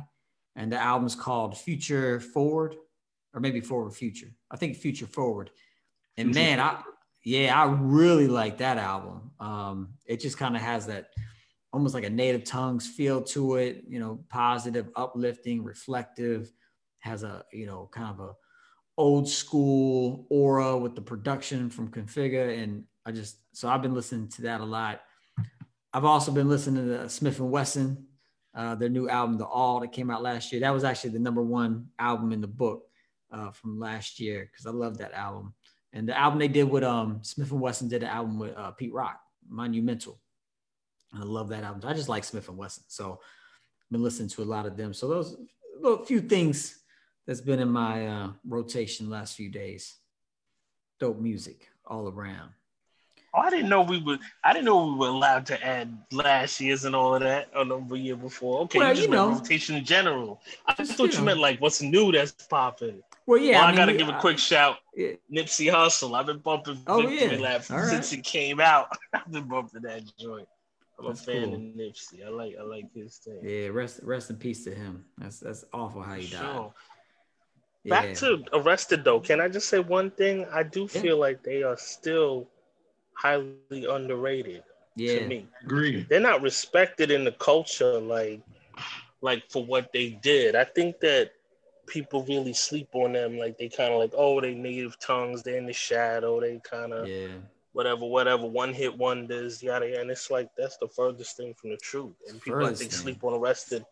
[0.57, 2.77] And the album's called Future Forward,
[3.35, 4.29] or maybe Forward Future.
[4.51, 5.51] I think Future Forward.
[6.17, 6.83] And Future man, I
[7.25, 9.31] yeah, I really like that album.
[9.41, 11.09] Um, it just kind of has that
[11.73, 16.53] almost like a native tongues feel to it, you know, positive, uplifting, reflective,
[17.01, 18.33] has a, you know, kind of a
[18.97, 22.63] old school aura with the production from Configa.
[22.63, 25.01] And I just, so I've been listening to that a lot.
[25.93, 28.05] I've also been listening to Smif-N-Wessun,
[28.55, 30.61] uh, their new album, The All, that came out last year.
[30.61, 32.85] That was actually the number one album in the book
[33.35, 35.55] uh, from last year because I love that album.
[35.93, 39.21] And the album they did with um, Smif-N-Wessun did an album with uh, Pete Rock,
[39.49, 40.21] Monumental.
[41.13, 41.83] And I love that album.
[41.85, 44.93] I just like Smif-N-Wessun, so I've been listening to a lot of them.
[44.93, 45.37] So those
[45.85, 46.81] a few things
[47.27, 49.97] that's been in my uh, rotation last few days.
[51.01, 52.51] Dope music all around.
[53.37, 54.21] Oh, I didn't know we would.
[54.45, 57.65] I didn't know we were allowed to add last years and all of that or
[57.65, 58.61] the year before.
[58.63, 59.37] Okay, Well, you just you meant know.
[59.39, 60.41] rotation in general.
[60.67, 61.25] I Just, thought you know.
[61.25, 63.03] meant like what's new that's popping.
[63.27, 64.77] Well, yeah, well, I, mean, gotta we- give a uh, quick shout.
[64.95, 66.17] yeah, Nipsey Hussle.
[66.17, 67.63] I've been bumping Oh, Victory yeah.
[67.71, 67.89] Right.
[67.89, 68.89] since it came out.
[69.13, 70.47] I've been bumping that joint.
[71.01, 71.55] I'm That's a fan cool.
[71.55, 72.25] of Nipsey.
[72.25, 73.41] I like I like his thing.
[73.43, 73.67] yeah.
[73.69, 75.05] Rest rest in peace to him.
[75.19, 76.41] That's that's awful how he died.
[76.41, 76.73] Sure.
[77.83, 78.01] Yeah.
[78.01, 79.19] Back to Arrested though.
[79.21, 80.47] Can I just say one thing?
[80.53, 81.01] I do Yeah.
[81.01, 82.49] feel like they are still
[83.17, 84.63] highly underrated
[84.97, 85.19] yeah.
[85.21, 85.47] to me.
[85.65, 86.07] Agree.
[86.09, 88.41] they're not respected in the culture like
[89.21, 90.55] like for what they did.
[90.55, 91.31] I think that
[91.87, 95.59] people really sleep on them like they kind of like oh they native tongues they're
[95.59, 97.29] in the shadow they kind of Yeah.
[97.73, 101.71] whatever whatever one hit wonders yada yada and it's like that's the furthest thing from
[101.71, 102.91] the truth and people I think thing.
[102.91, 103.85] sleep on arrested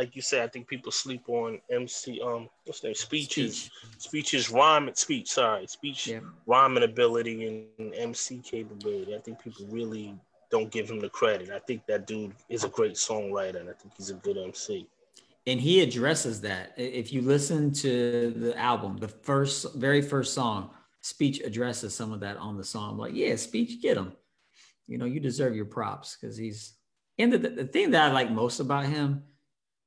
[0.00, 1.48] like you said I think people sleep on
[1.82, 4.00] MC um what's the name speeches Speech.
[4.08, 6.20] speeches rhyme speech sorry speech Yeah.
[6.52, 7.36] rhyming ability
[7.78, 9.10] and MC capability.
[9.18, 10.06] I think people really
[10.54, 11.46] don't give him the credit.
[11.50, 14.86] I think that dude is a great songwriter and I think he's a good MC.
[15.50, 16.64] and he addresses that.
[16.76, 17.90] If you listen to
[18.44, 20.60] the album, the first, very first song,
[21.02, 22.90] Speech addresses some of that on the song.
[23.02, 24.12] Like, yeah, Speech, get him.
[24.90, 26.60] You know, you deserve your props because he's.
[27.18, 29.08] And the, the thing that I like most about him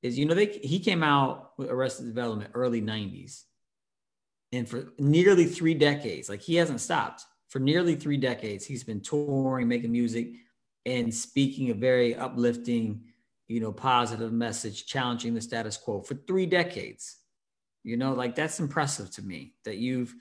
[0.03, 3.43] is, you know, they he came out with Arrested Development early '90s,
[4.51, 7.23] and for nearly three decades, like he hasn't stopped.
[7.49, 10.33] For nearly three decades, he's been touring, making music,
[10.85, 13.03] and speaking a very uplifting
[13.47, 17.17] you know, positive message, challenging the status quo for three decades.
[17.83, 20.15] You know, like that's impressive to me that you've,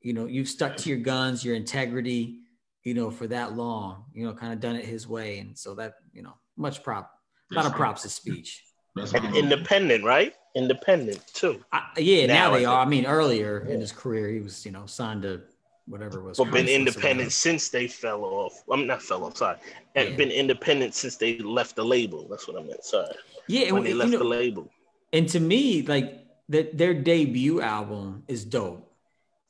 [0.00, 2.40] you know, you've stuck to your guns, your integrity,
[2.82, 5.38] you know, for that long, you know, kind of done it his way.
[5.38, 7.10] And so that, you know, much prop,
[7.52, 8.64] a lot of props to speech.
[8.96, 10.34] That's And independent, right?
[10.56, 11.64] Independent too.
[11.72, 12.80] I, yeah, now, Now they are.
[12.80, 15.42] I mean, earlier in his career, he was, you know, signed to
[15.86, 16.38] whatever it was.
[16.38, 17.30] But been independent whatever.
[17.30, 18.62] since they fell off.
[18.70, 19.58] I'm not fell off, sorry.
[19.94, 20.16] And Yeah.
[20.16, 22.26] been independent since they left the label.
[22.28, 22.84] That's what I meant.
[22.84, 23.14] Sorry.
[23.46, 24.70] Yeah, When and, they you left know, the label.
[25.12, 28.84] and to me, like that, their debut album is dope.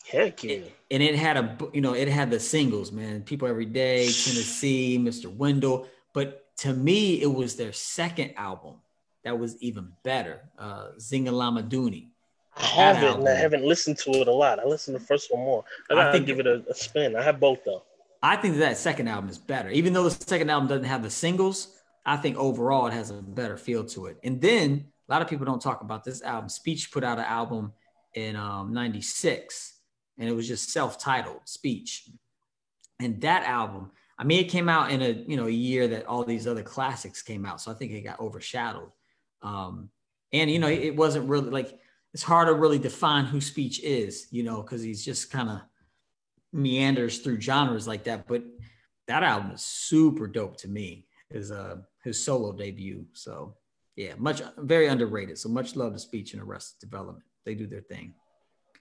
[0.06, 0.50] Heck yeah.
[0.52, 4.04] It- and it had a you know it had the singles man people every day
[4.06, 8.76] tennessee mr wendell but to me it was their second album
[9.24, 12.08] that was even better uh Zingalamaduni
[12.56, 13.28] I haven't.
[13.28, 14.58] I haven't listened to it a lot.
[14.58, 15.64] I listened to the first one more.
[15.90, 17.14] I I think- give it a, a spin.
[17.14, 17.84] I have both though.
[18.20, 21.10] i think that second album is better even though the second album doesn't have the
[21.24, 21.58] singles
[22.04, 25.28] i think overall it has a better feel to it and then a lot of
[25.28, 27.72] people don't talk about this album speech put out an album
[28.14, 29.74] in um 96
[30.18, 32.10] and it was just self-titled speech
[32.98, 36.04] and that album i mean it came out in a you know a year that
[36.06, 38.90] all these other classics came out so i think it got overshadowed
[39.42, 39.90] um
[40.32, 41.78] and you know it wasn't really like
[42.14, 45.60] it's hard to really define who speech is you know because he's just kind of
[46.52, 48.42] meanders through genres like that but
[49.06, 53.54] that album is super dope to me his uh his solo debut so
[53.96, 57.82] yeah much very underrated so much love to speech and arrested development they do their
[57.82, 58.14] thing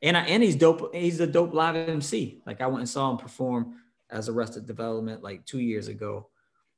[0.02, 0.94] and I, and he's dope.
[0.94, 2.42] He's a dope live MC.
[2.46, 3.76] Like I went and saw him perform
[4.10, 6.30] as Arrested Development like two years ago,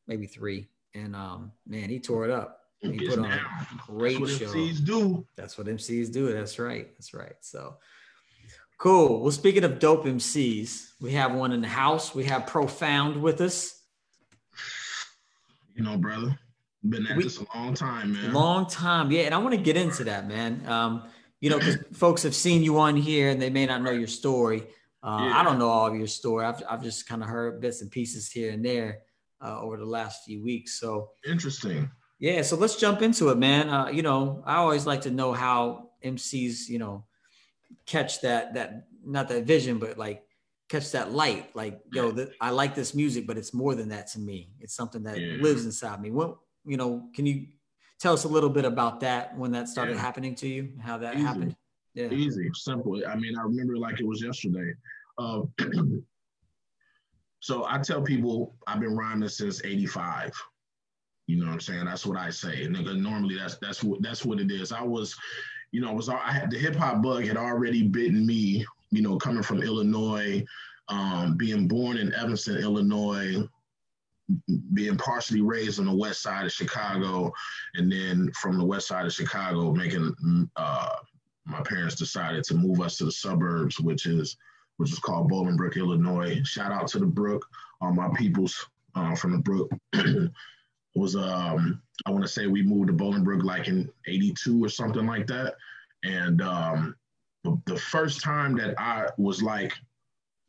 [0.07, 0.69] maybe three.
[0.93, 2.58] And um, man, he tore it up.
[2.81, 3.41] He put on a
[3.87, 4.55] great That's what show.
[4.55, 5.25] MCs do.
[5.35, 6.31] That's what MCs do.
[6.33, 6.87] That's right.
[6.95, 7.33] That's right.
[7.41, 7.75] So
[8.77, 9.21] cool.
[9.21, 12.15] Well, speaking of dope MCs, we have one in the house.
[12.15, 13.75] We have Profound with us.
[15.75, 16.37] You know, brother.
[16.87, 18.31] Been at We- this a long time, man.
[18.33, 19.11] Long time.
[19.11, 19.23] Yeah.
[19.23, 20.65] And I want to get into that, man.
[20.65, 21.03] Um,
[21.41, 24.07] you know, because folks have seen you on here and they may not know your
[24.07, 24.63] story.
[25.03, 25.37] Uh, Yeah.
[25.39, 26.45] I don't know all of your story.
[26.45, 28.99] I've, I've just kind of heard bits and pieces here and there
[29.43, 30.79] uh, over the last few weeks.
[30.79, 31.89] So, Interesting.
[32.19, 33.69] Yeah, so let's jump into it, man.
[33.69, 37.05] Uh, you know, I always like to know how MCs, you know,
[37.85, 40.23] catch that that not that vision, but like
[40.67, 41.55] catch that light.
[41.55, 44.51] Like, yo, I like this music, but it's more than that to me.
[44.59, 45.41] It's something that yeah.
[45.41, 46.11] lives inside me.
[46.11, 47.07] What you know?
[47.15, 47.47] Can you
[47.99, 50.01] tell us a little bit about that when that started yeah.
[50.01, 50.73] happening to you?
[50.81, 51.23] How that Easy.
[51.23, 51.55] happened?
[51.93, 52.09] Yeah.
[52.11, 53.01] Easy, simple.
[53.07, 54.73] I mean, I remember like it was yesterday.
[55.17, 55.41] Uh,
[57.39, 60.31] so I tell people I've been rhyming since '85.
[61.29, 61.85] You know what I'm saying?
[61.85, 62.63] That's what I say.
[62.63, 64.71] And normally that's that's what that's what it is.
[64.71, 65.15] I was,
[65.71, 68.65] you know, was I had the hip hop bug had already bitten me.
[68.89, 70.43] You know, coming from Illinois,
[70.87, 73.47] um, being born in Evanston, Illinois,
[74.73, 77.31] being partially raised on the west side of Chicago,
[77.75, 80.15] and then from the west side of Chicago, making
[80.55, 80.95] uh,
[81.45, 84.35] my parents decided to move us to the suburbs, which is
[84.77, 86.41] which is called Bolingbrook, Illinois.
[86.43, 87.45] Shout out to the Brook,
[87.81, 88.65] all my peoples
[88.95, 89.69] uh, from the Brook.
[90.95, 95.05] was um I want to say we moved to Bolingbrook like in 82 or something
[95.05, 95.55] like that.
[96.03, 96.95] And um
[97.65, 99.73] the first time that I was like,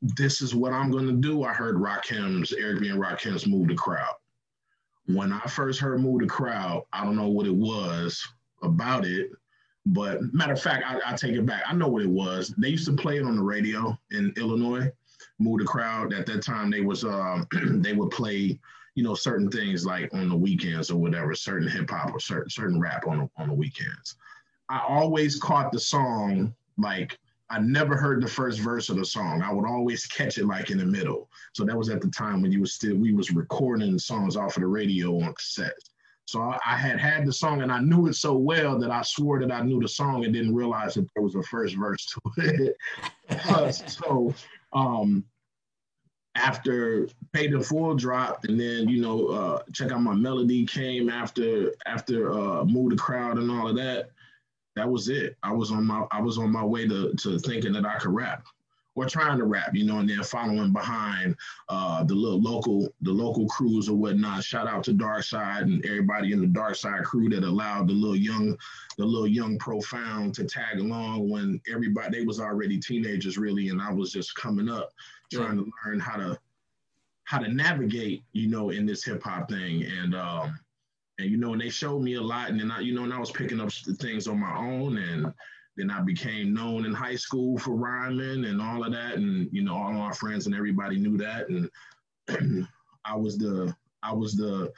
[0.03, 2.89] this is what I'm gonna do, I heard Rock Rakim's, Eric B.
[2.89, 4.15] and Rakim's Move the Crowd.
[5.07, 8.27] When I first heard Move the Crowd, I don't know what it was
[8.63, 9.31] about it,
[9.87, 11.63] but matter of fact, I, I take it back.
[11.67, 12.55] I know what it was.
[12.59, 14.91] They used to play it on the radio in Illinois.
[15.39, 16.13] Move the Crowd.
[16.13, 17.47] At that time, they was um,
[17.83, 18.59] they would play
[18.95, 22.51] you know, certain things like on the weekends or whatever, certain hip hop or certain
[22.51, 24.17] certain rap on the, on the weekends.
[24.69, 27.19] I always caught the song like
[27.51, 29.43] I never heard the first verse of the song.
[29.43, 31.29] I would always catch it like in the middle.
[31.53, 34.57] So that was at the time when you was still we was recording songs off
[34.57, 35.79] of the radio on cassette.
[36.27, 39.03] So I, I had had the song and I knew it so well that I
[39.03, 42.07] swore that I knew the song and didn't realize that there was a first verse
[42.07, 42.21] to
[43.29, 43.91] it.
[43.91, 44.33] so
[44.73, 45.25] um,
[46.35, 51.09] after Paid in Full drop and then you know uh, check out my melody came
[51.09, 54.11] after after uh, move the crowd and all of that.
[54.77, 55.37] That was it.
[55.43, 58.15] I was on my i was on my way to, to thinking that i could
[58.15, 58.47] rap
[58.97, 61.37] or trying to rap you know and then following behind
[61.69, 64.45] uh, the little local the local crews or whatnot.
[64.45, 67.95] Shout out to dark side and everybody in the dark side crew that allowed the
[67.95, 68.57] little young
[68.99, 73.81] the little young profound to tag along when everybody they was already teenagers really and
[73.81, 74.93] i was just coming up
[75.33, 76.39] trying to learn how to
[77.25, 79.85] how to navigate, you know, in this hip hop thing.
[79.85, 80.59] And um,
[81.19, 82.51] and you know, and they showed me a lot.
[82.51, 84.99] And then I, you know, and I was picking up things on my own.
[84.99, 85.33] And
[85.77, 89.15] then I became known in high school for rhyming and all of that.
[89.15, 91.49] And you know, all my friends and everybody knew that.
[91.49, 92.67] And
[93.05, 94.73] I was the I was the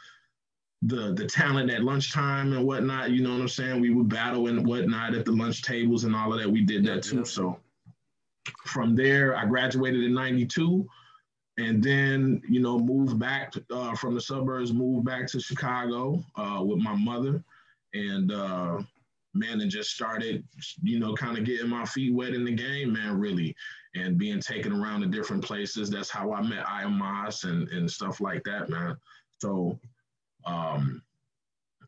[0.82, 3.12] the the talent at lunchtime and whatnot.
[3.12, 3.80] You know what I'm saying?
[3.80, 6.50] We would battle and whatnot at the lunch tables and all of that.
[6.50, 7.24] We did that too.
[7.24, 7.58] So
[8.66, 10.86] from there, I graduated in 92
[11.58, 16.62] and then, you know, moved back uh, from the suburbs, moved back to Chicago uh,
[16.64, 17.42] with my mother.
[17.94, 18.80] And uh,
[19.34, 20.44] man, and just started,
[20.82, 23.54] you know, kind of getting my feet wet in the game, man, really.
[23.94, 25.90] And being taken around to different places.
[25.90, 28.96] That's how I met IAMAS and, and stuff like that, man.
[29.38, 29.78] So
[30.46, 31.02] um,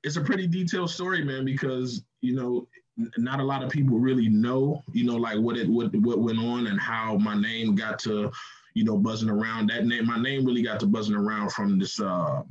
[0.02, 4.28] it's a pretty detailed story, man, because, you know, not a lot of people really
[4.28, 7.98] know, you know, like what it what what went on and how my name got
[8.00, 8.30] to,
[8.74, 9.68] you know, buzzing around.
[9.70, 12.42] That name, my name really got to buzzing around from this uh,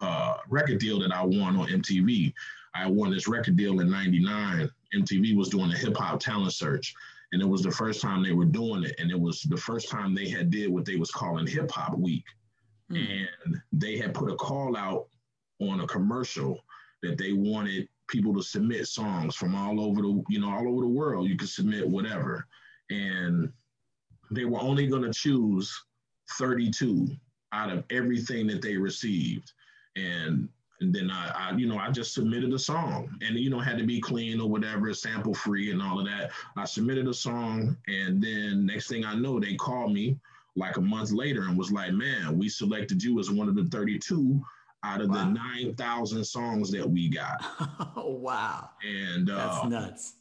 [0.00, 2.32] uh, record deal that I won on MTV.
[2.74, 4.70] I won this record deal in '99.
[4.94, 6.94] MTV was doing a hip hop talent search,
[7.32, 9.90] and it was the first time they were doing it, and it was the first
[9.90, 12.24] time they had did what they was calling Hip Hop Week,
[12.90, 12.96] mm.
[12.96, 15.08] and they had put a call out
[15.60, 16.58] on a commercial
[17.02, 20.80] that they wanted people to submit songs from all over the you know all over
[20.80, 21.28] the world.
[21.28, 22.46] You could submit whatever,
[22.90, 23.52] and
[24.30, 25.84] they were only going to choose
[26.38, 27.08] 32
[27.52, 29.52] out of everything that they received,
[29.96, 30.48] and
[30.80, 33.78] and then I, I, you know I just submitted a song, and you know had
[33.78, 36.30] to be clean or whatever, sample free and all of that.
[36.56, 40.18] I submitted a song, and then next thing I know, they called me
[40.56, 43.64] like a month later and was like, "Man, we selected you as one of the
[43.64, 44.44] 32
[44.84, 45.24] out of wow.
[45.24, 47.42] the 9,000 songs that we got.
[47.96, 48.70] oh, wow.
[48.86, 50.14] And uh, that's nuts.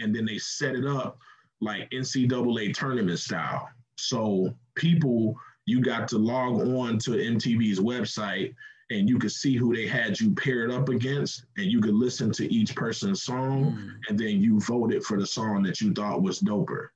[0.00, 1.18] And then they set it up
[1.60, 3.68] like NCAA tournament style.
[3.96, 8.54] So people, you got to log on to MTV's website
[8.90, 12.32] and you could see who they had you paired up against and you could listen
[12.32, 13.94] to each person's song mm.
[14.08, 16.88] and then you voted for the song that you thought was doper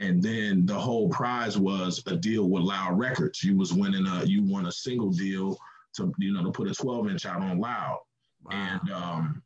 [0.00, 4.24] and then the whole prize was a deal with loud records you was winning a
[4.24, 5.56] you won a single deal
[5.96, 7.98] to you know to put a 12 inch out on loud
[8.44, 8.52] wow.
[8.52, 9.42] and um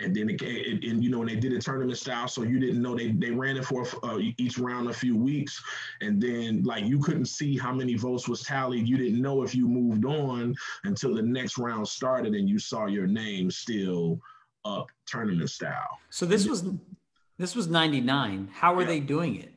[0.00, 2.60] and then it, it, and you know and they did it tournament style so you
[2.60, 5.60] didn't know they they ran it for uh, each round a few weeks
[6.00, 9.54] and then like you couldn't see how many votes was tallied you didn't know if
[9.54, 10.54] you moved on
[10.84, 14.20] until the next round started and you saw your name still
[14.64, 16.64] up tournament style so this was
[17.38, 18.86] this was 99 how were yeah.
[18.86, 19.52] they doing it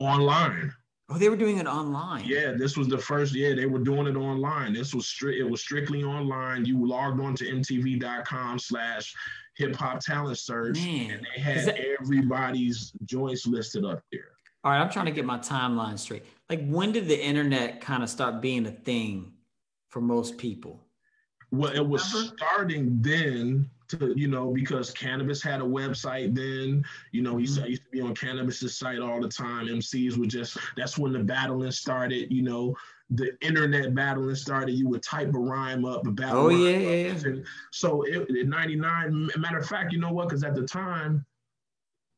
[0.00, 0.72] online.
[1.10, 2.24] Oh, they were doing it online.
[2.26, 3.34] Yeah, this was the first.
[3.34, 4.74] Yeah, they were doing it online.
[4.74, 5.38] This was strict.
[5.40, 6.66] It was strictly online.
[6.66, 9.14] You logged on to MTV.com/slash
[9.56, 14.32] Hip Hop Talent Search, Man, and they had that- everybody's joints listed up there.
[14.64, 16.24] All right, I'm trying to get my timeline straight.
[16.50, 19.32] Like, when did the internet kind of start being a thing
[19.88, 20.84] for most people?
[21.50, 22.36] Well, it was Remember?
[22.36, 26.84] starting then to, you know, because Canibus had a website then.
[27.12, 27.48] You know, he Mhm.
[27.48, 29.68] said I used to be on Canibus's site all the time.
[29.68, 32.76] MCs would just that's when the battling started, you know,
[33.10, 34.72] the internet battling started.
[34.72, 36.46] You would type a rhyme up, a battle.
[36.46, 37.28] Oh, yeah, yeah, yeah.
[37.28, 40.28] and So it, in 99, matter of fact, you know what?
[40.28, 41.24] Because at the time,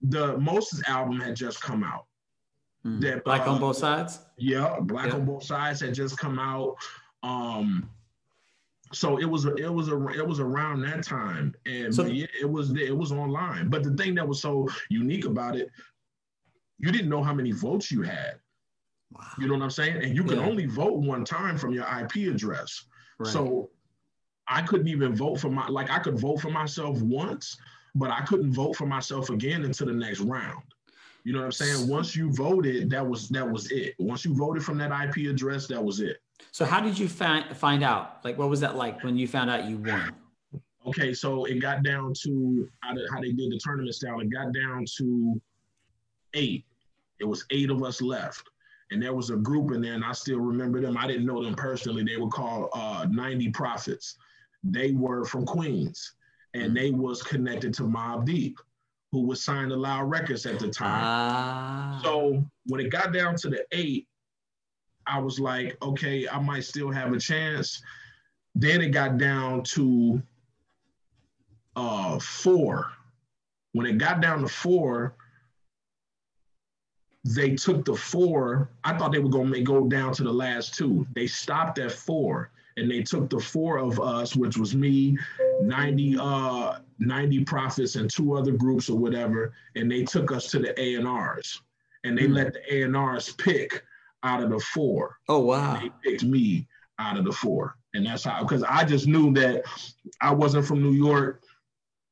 [0.03, 2.07] the Moses album had just come out.
[2.85, 3.01] Mm.
[3.03, 4.21] That, Black uh, on both sides?
[4.39, 5.17] Yeah, Black Yeah.
[5.17, 6.77] on Both Sides had just come out.
[7.23, 7.91] Um,
[8.93, 12.51] so it was it was a it was around that time, and So- yeah, it
[12.51, 13.69] was it was online.
[13.69, 15.71] But the thing that was so unique about it,
[16.79, 18.41] you didn't know how many votes you had.
[19.13, 19.23] Wow.
[19.39, 20.03] You know what I'm saying?
[20.05, 20.47] And you could Yeah.
[20.47, 22.85] only vote one time from your IP address.
[23.19, 23.33] Right.
[23.33, 23.71] So
[24.47, 27.57] I couldn't even vote for my like I could vote for myself once,
[27.95, 30.63] but I couldn't vote for myself again until the next round.
[31.25, 31.89] You know what I'm saying?
[31.89, 33.95] Once you voted, that was that was it.
[33.99, 36.23] Once you voted from that IP address, that was it.
[36.53, 38.25] So how did you find find out?
[38.25, 40.15] Like, what was that like when you found out you won?
[40.87, 44.21] Okay, so it got down to how, the, how they did the tournament style.
[44.21, 45.41] It got down to
[46.35, 46.65] eight.
[47.19, 48.49] It was eight of us left,
[48.91, 50.97] and there was a group in there, and I still remember them.
[50.97, 52.03] I didn't know them personally.
[52.03, 54.17] They were called uh, 90 Prophets.
[54.65, 56.15] They were from Queens,
[56.55, 58.59] and they was connected to Mobb Deep,
[59.13, 61.03] who was signed to Loud Records at the time.
[61.05, 62.01] Ah.
[62.03, 64.09] So when it got down to the eight,
[65.07, 67.83] I was like, okay, I might still have a chance.
[68.55, 70.23] Then it got down to
[71.77, 72.93] uh four.
[73.73, 75.15] When it got down to four,
[77.25, 78.71] they took the four.
[78.85, 81.07] I thought they were gonna go down to the last two.
[81.15, 85.19] They stopped at four and they took the four of us, which was me,
[85.61, 90.59] 90 uh 90 prophets and two other groups or whatever, and they took us to
[90.59, 91.63] the A&Rs.
[92.05, 92.33] And they Hmm.
[92.35, 93.85] let the A&Rs pick
[94.23, 95.81] out of the four oh wow.
[95.81, 96.67] they picked me
[96.99, 97.77] out of the four.
[97.95, 99.65] And that's how, because I just knew that
[100.21, 101.43] I wasn't from New York,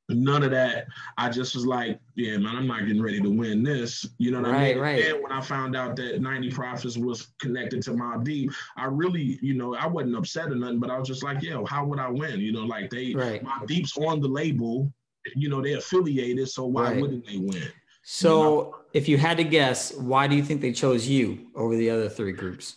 [0.09, 0.87] none of that.
[1.19, 4.07] I just was like, yeah, man, I'm not getting ready to win this.
[4.17, 4.79] You know what I mean?
[4.79, 5.05] right.
[5.05, 9.39] And when I found out that 90 Profits was connected to Mobb Deep, I really,
[9.43, 12.01] you know, I wasn't upset or nothing, but I was just like, yeah, how would
[12.01, 12.41] I win?
[12.41, 13.45] You know, like they, Right.
[13.45, 14.91] Mobb Deep's on the label,
[15.37, 17.01] you know, they're affiliated, so why Right.
[17.03, 17.69] wouldn't they win?
[18.03, 21.91] So if you had to guess, why do you think they chose you over the
[21.91, 22.77] other three groups?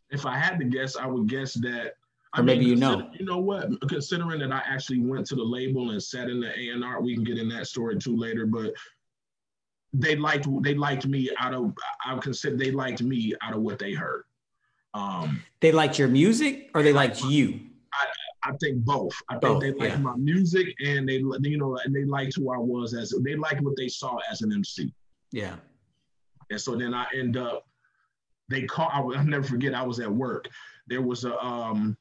[0.09, 1.93] if I had to guess, I would guess that.
[2.35, 3.09] I Or maybe you know.
[3.13, 3.69] You know what?
[3.87, 7.01] Considering that I actually went to the label and sat in the A and R,
[7.01, 8.47] we can get in that story too later.
[8.47, 8.73] But
[9.93, 11.73] they liked they liked me out of
[12.03, 14.23] I would consider they liked me out of what they heard.
[14.95, 17.59] Um, They liked your music or they liked you?
[18.45, 19.13] I think both.
[19.29, 19.97] I think they liked yeah.
[19.97, 23.61] my music and they you know and they liked who I was as they liked
[23.61, 24.93] what they saw as an MC.
[25.31, 25.55] Yeah.
[26.49, 27.65] And so then I end up,
[28.49, 28.89] they call.
[28.91, 29.73] I will I'll never forget.
[29.73, 30.47] I was at work.
[30.87, 31.97] There was a um,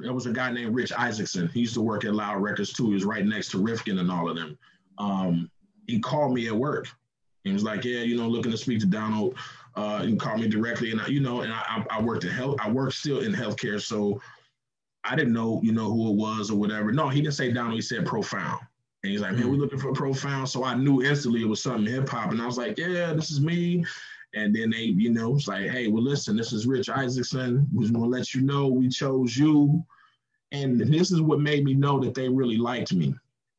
[0.00, 1.48] there was a guy named Rich Isaacson.
[1.48, 2.88] He used to work at Loud Records too.
[2.88, 4.58] He was right next to Rifkind and all of them.
[4.98, 5.50] Um,
[5.86, 6.88] he called me at work.
[7.44, 9.36] He was like, "Yeah, you know, looking to speak to Donald.
[9.76, 12.24] Uh, you can call me directly." And I, you know, and I, I I worked
[12.24, 12.56] in health.
[12.60, 14.20] I worked still in healthcare, so
[15.10, 16.92] I didn't know, you know, who it was or whatever.
[16.92, 17.74] No, he didn't say Donald.
[17.74, 18.60] He said Profound.
[19.02, 19.50] And he's like, man, Mm.
[19.50, 20.48] we're looking for Profound.
[20.48, 22.32] So I knew instantly it was something hip hop.
[22.32, 23.84] And I was like, yeah, this is me.
[24.34, 27.66] And then they, you know, it's like, hey, well, listen, this is Rich Isaacson.
[27.72, 29.82] We just want to let you know we chose you.
[30.52, 33.14] And this is what made me know that they really liked me.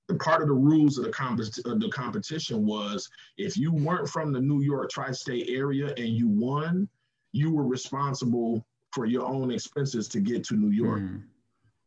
[0.08, 4.10] The part of the rules of the, comp- of the competition was if you weren't
[4.10, 6.88] from the New York tri state area and you won,
[7.32, 11.02] you were responsible for your own expenses to get to New York.
[11.02, 11.22] Mm.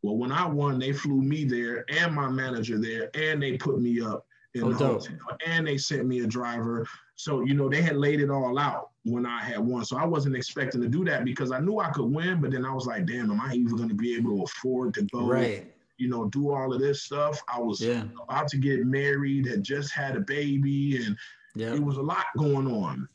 [0.03, 3.79] Well, when I won, they flew me there and my manager there, and they put
[3.81, 5.01] me up in Oh, the dope.
[5.01, 6.85] hotel, and they sent me a driver.
[7.15, 9.85] So you know they had laid it all out when I had won.
[9.85, 12.65] So I wasn't expecting to do that because I knew I could win, but then
[12.65, 15.25] I was like, damn, am I even going to be able to afford to go?
[15.25, 15.73] Right.
[15.97, 17.41] You know, do all of this stuff.
[17.47, 18.03] I was Yeah.
[18.21, 21.17] about to get married, had just had a baby, and
[21.55, 21.73] Yeah.
[21.73, 23.07] it was a lot going on.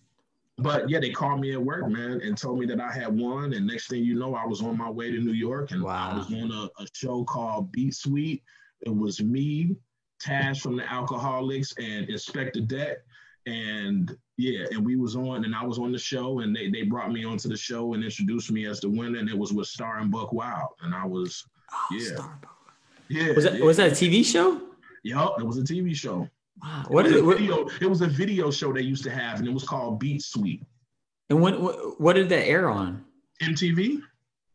[0.58, 3.52] But yeah, they called me at work, man, and told me that I had won.
[3.54, 6.10] And next thing you know, I was on my way to New York, and Wow.
[6.12, 8.42] I was on a, a show called Beat Suite.
[8.80, 9.76] It was me,
[10.20, 12.98] Tash from the Alkaholiks, and Inspectah Deck.
[13.46, 16.82] And yeah, and we was on, and I was on the show, and they they
[16.82, 19.68] brought me onto the show and introduced me as the winner, and it was with
[19.68, 22.28] Star and Buc Wild, and I was Oh, Yeah.
[23.08, 23.32] Yeah.
[23.34, 23.64] Was that yeah.
[23.64, 24.60] was that a TV show?
[25.04, 26.28] Yup, it was a TV show.
[26.62, 26.84] Wow.
[26.88, 27.36] What it, is was it?
[27.36, 29.98] a video, it was a video show they used to have, and it was called
[30.00, 30.62] Beat Suite.
[31.30, 33.04] And when what, what did that air on?
[33.42, 34.00] MTV?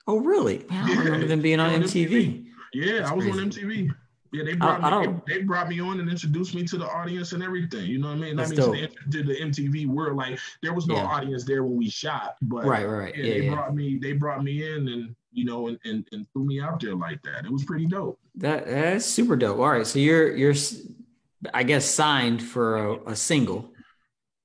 [0.07, 0.65] Oh, really?
[0.69, 0.99] Man, I Yeah.
[1.03, 2.45] remember them being on Yeah, on MTV.
[2.73, 3.33] Yeah, That's I was on.
[3.51, 3.89] MTV.
[4.33, 5.05] Yeah, they brought I me.
[5.05, 7.85] don't- They, brought me on and introduced me to the audience and everything.
[7.85, 8.35] You know what I mean?
[8.35, 8.91] That's I mean, dope.
[9.11, 11.05] to the, the MTV world, like there was no Yeah.
[11.05, 13.53] audience there when we shot, but Right, right, yeah, Yeah, they yeah.
[13.53, 13.99] brought me.
[14.01, 17.21] They brought me in and you know and, and and threw me out there like
[17.23, 17.45] that.
[17.45, 18.19] It was pretty dope.
[18.35, 19.59] That that's super dope.
[19.59, 20.55] All right, so you're you're,
[21.53, 23.71] I guess, signed for a, a single.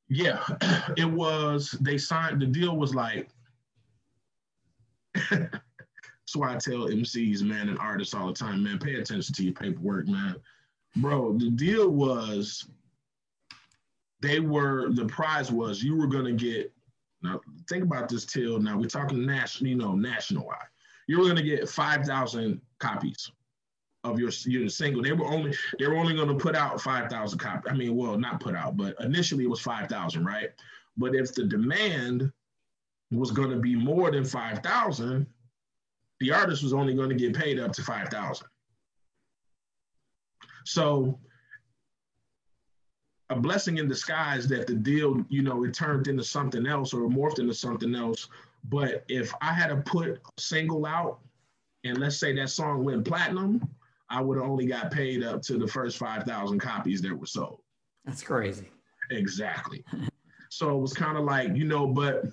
[0.08, 0.42] Yeah,
[0.96, 1.72] it was.
[1.80, 2.40] They signed.
[2.40, 3.28] The deal was like.
[5.30, 9.42] That's why I tell MCs, man, and artists all the time, man, pay attention to
[9.42, 10.36] your paperwork, man.
[10.96, 12.68] Bro, the deal was
[14.20, 16.72] they were the prize was you were gonna get
[17.22, 20.56] now think about this till now we're talking national, you know, national wide.
[21.06, 23.30] You were gonna get five thousand copies
[24.04, 25.02] of your your single.
[25.02, 27.72] They were only they were only gonna put out five thousand copies.
[27.72, 30.50] I mean, well, not put out, but initially it was five thousand, right?
[30.96, 32.32] But if the demand
[33.10, 35.26] was gonna be more than five thousand,
[36.20, 38.46] the artist was only going to get paid up to 5000
[40.64, 41.18] so
[43.30, 47.08] a blessing in disguise that the deal you know it turned into something else or
[47.08, 48.28] morphed into something else
[48.68, 51.20] but if i had to put a single out
[51.84, 53.66] and let's say that song went platinum
[54.10, 57.60] i would have only got paid up to the first 5000 copies that were sold
[58.04, 58.68] That's crazy.
[59.10, 59.84] Exactly.
[60.50, 62.24] so it was kind of like, you know, but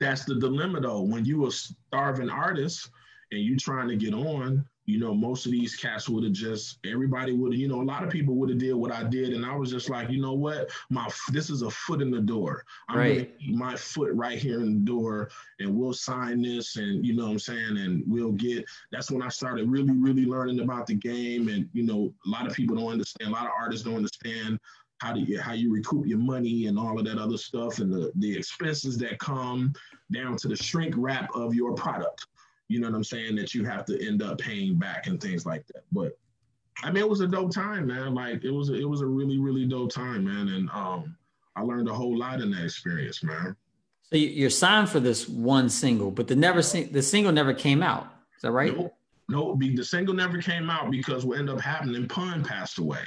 [0.00, 1.02] that's the dilemma though.
[1.02, 2.88] When you a starving artist
[3.30, 6.78] and you trying to get on, you know, most of these cats would have just
[6.84, 9.46] everybody would you know, a lot of people would have did what I did, and
[9.46, 12.64] I was just like, you know what, my this is a foot in the door.
[12.88, 13.32] I'm Right.
[13.48, 15.30] my foot right here in the door,
[15.60, 18.64] and we'll sign this, and you know what I'm saying, and we'll get.
[18.90, 22.46] That's when I started really, really learning about the game, and you know, a lot
[22.46, 23.30] of people don't understand.
[23.30, 24.58] A lot of artists don't understand
[25.02, 27.92] how do you how you recoup your money and all of that other stuff and
[27.92, 29.72] the the expenses that come
[30.12, 32.26] down to the shrink wrap of your product
[32.68, 35.44] you know what i'm saying that you have to end up paying back and things
[35.46, 36.12] like that but
[36.82, 39.06] i mean it was a dope time man like it was a, it was a
[39.06, 41.14] really really dope time man and um
[41.56, 43.54] i learned a whole lot in that experience man
[44.10, 47.54] So you- you're signed for this one single, but the never sing- the single never
[47.54, 48.04] came out.
[48.36, 48.76] Is that right?
[48.76, 48.94] Nope.
[49.28, 53.04] No, the single never came out because what ended up happening, Pun passed away.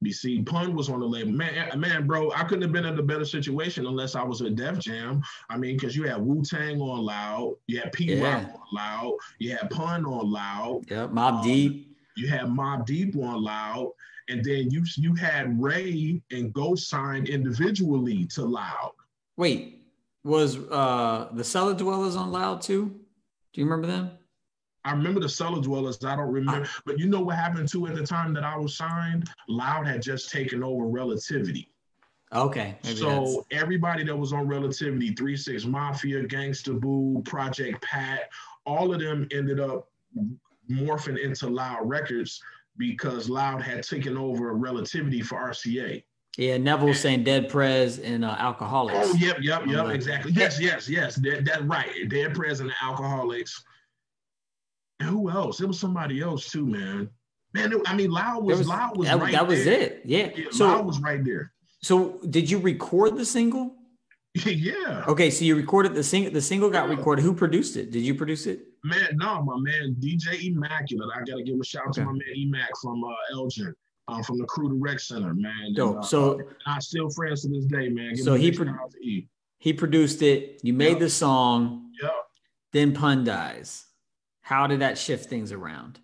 [0.00, 1.32] You see, Pun was on the label.
[1.32, 4.40] Man, eh, man, bro, I couldn't have been in a better situation unless I was
[4.40, 5.22] with Def Jam.
[5.50, 8.52] I mean, because you had Wu Tang on loud, you had Pete Rock Yeah.
[8.54, 11.10] on loud, you had Pun on loud, Yep.
[11.10, 11.96] Mobb Um, Deep.
[12.16, 13.90] you had Mobb Deep on loud,
[14.28, 18.92] and then you you had Rae and Ghost signed individually to loud.
[19.36, 19.82] Wait,
[20.22, 22.84] was uh the Cella Dwellas on Loud too?
[23.52, 24.10] Do you remember them?
[24.88, 26.02] I remember the Cella Dwellas.
[26.04, 28.74] I don't remember, but you know what happened too at the time that I was
[28.74, 29.28] signed?
[29.48, 31.70] Loud had just taken over Relativity.
[32.34, 32.76] Okay.
[32.82, 38.30] so that's- everybody that was on Relativity, Three Six Mafia, Gangsta Boo, Project Pat,
[38.64, 39.88] all of them ended up
[40.70, 42.42] morphing into Loud Records
[42.78, 46.02] because Loud had taken over Relativity for RCA.
[46.36, 48.92] yeah, Neville saying Dead Prez and uh, Alkaholiks.
[48.94, 50.32] Oh, yep, yep, yep, exactly.
[50.32, 51.16] Yes, yes, yes.
[51.16, 52.08] That, that right.
[52.08, 53.62] Dead Prez and Alkaholiks.
[55.00, 55.60] And who else?
[55.60, 57.08] It was somebody else too, man.
[57.54, 59.80] Man, it- I mean, Loud was, was- Loud was that, right that was there.
[59.80, 60.02] it.
[60.04, 60.30] Yeah.
[60.36, 61.52] Yeah, so Loud was right there.
[61.82, 63.74] so did you record the single?
[64.44, 66.30] yeah, Okay, so you recorded the single.
[66.32, 67.22] The single got recorded.
[67.22, 67.90] Who produced it?
[67.90, 68.60] Did you produce it?
[68.84, 69.08] man.
[69.14, 71.08] No, my man, DJ Immaculate.
[71.14, 73.74] I gotta give a shout out to my man Emac from uh, Elgin,
[74.06, 75.52] um, from the Crew to Rec Center, man.
[75.66, 75.98] And, Dope.
[75.98, 78.14] uh, So I still friends to this day, man.
[78.14, 79.22] Give So he pro- shout out to
[79.60, 80.60] he produced it.
[80.62, 80.98] You made Yep.
[81.00, 81.90] the song.
[82.00, 82.12] Yep.
[82.72, 83.86] Then Pun dies.
[84.48, 86.00] How did that shift things around?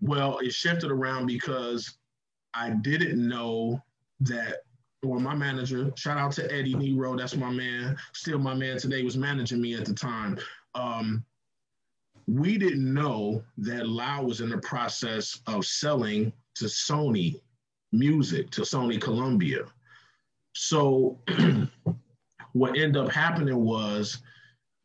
[0.00, 1.98] Well, it shifted around because
[2.54, 3.82] I didn't know
[4.20, 4.60] that.
[5.02, 9.02] or my manager, shout out to Eddie Nero, that's my man, still my man today,
[9.02, 10.38] was managing me at the time.
[10.74, 11.22] Um,
[12.26, 17.42] we didn't know that Loud was in the process of selling to Sony
[17.92, 19.66] Music, to Sony Columbia.
[20.54, 21.18] So
[22.54, 24.22] what ended up happening was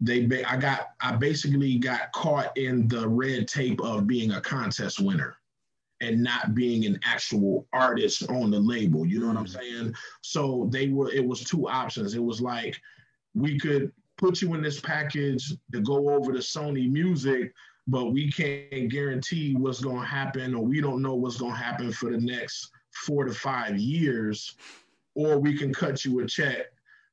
[0.02, 4.42] they ba- I got I basically got caught in the red tape of being a
[4.42, 5.38] contest winner
[6.02, 9.06] and not being an actual artist on the label.
[9.06, 9.54] You know what I'm mm.
[9.54, 9.94] saying?
[10.22, 12.16] So they were it was two options.
[12.16, 12.76] It was like
[13.36, 17.54] we could put you in this package to go over to Sony Music,
[17.88, 21.58] but we can't guarantee what's going to happen or we don't know what's going to
[21.58, 22.72] happen for the next
[23.06, 24.56] 4 to 5 years
[25.16, 26.68] or we can cut you a check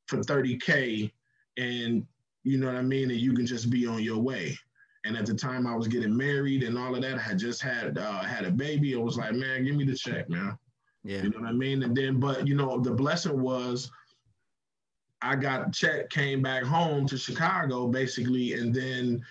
[0.07, 1.11] for 30k
[1.57, 2.07] and
[2.49, 3.11] you know what I mean?
[3.11, 4.57] And you can just be on your way.
[5.05, 7.63] And at the time I was getting married and all of that, I had just
[7.63, 8.95] had uh, had a baby.
[8.95, 10.59] I was like, man, give me the check, man.
[11.05, 11.23] Yeah.
[11.23, 11.83] You know what I mean?
[11.83, 13.91] And then, but you know, the blessing was
[15.23, 19.25] I got check, came back home to Chicago basically, and then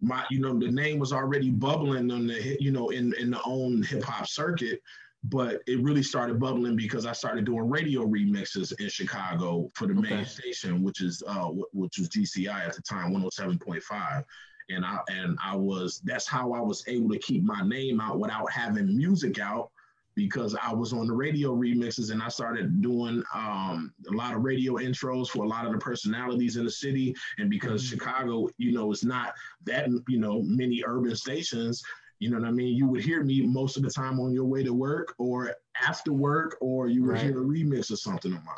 [0.00, 3.40] my, you know, the name was already bubbling on the, you know, in in the
[3.44, 4.80] own hip hop circuit,
[5.24, 9.98] but it really started bubbling because I started doing radio remixes in Chicago for the
[9.98, 10.16] okay.
[10.16, 14.24] main station, which is uh, which was GCI at the time, 107.5.
[14.70, 18.20] and I and I was that's how I was able to keep my name out
[18.20, 19.70] without having music out
[20.18, 24.42] because I was on the radio remixes and I started doing um, a lot of
[24.42, 27.14] radio intros for a lot of the personalities in the city.
[27.38, 27.98] And because mm-hmm.
[27.98, 31.84] Chicago, you know, is not that, you know, many urban stations,
[32.18, 32.76] you know what I mean?
[32.76, 36.12] You would hear me most of the time on your way to work or after
[36.12, 37.22] work, or you would right.
[37.22, 38.56] hear a remix or something of mine.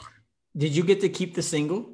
[0.56, 1.92] Did you get to keep the single?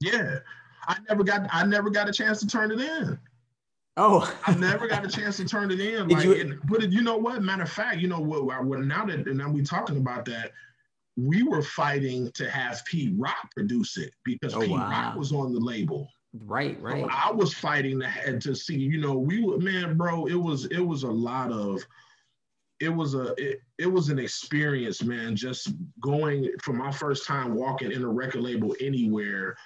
[0.00, 0.38] Yeah.
[0.86, 3.18] I never got I never got a chance to turn it in.
[3.96, 6.08] Oh, I never got a chance to turn it in.
[6.10, 7.42] Like, you, but you know what?
[7.42, 8.44] Matter of fact, you know what?
[8.64, 10.52] what now that and now we talking about that,
[11.16, 14.90] we were fighting to have Pete Rock produce it because oh, Pete wow.
[14.90, 16.08] Rock was on the label.
[16.32, 17.04] Right, right.
[17.04, 18.76] So I was fighting to to see.
[18.76, 20.26] You know, we were man, bro.
[20.26, 21.84] It was it was a lot of.
[22.78, 25.34] It was a it, it was an experience, man.
[25.34, 29.56] Just going for my first time walking in a record label anywhere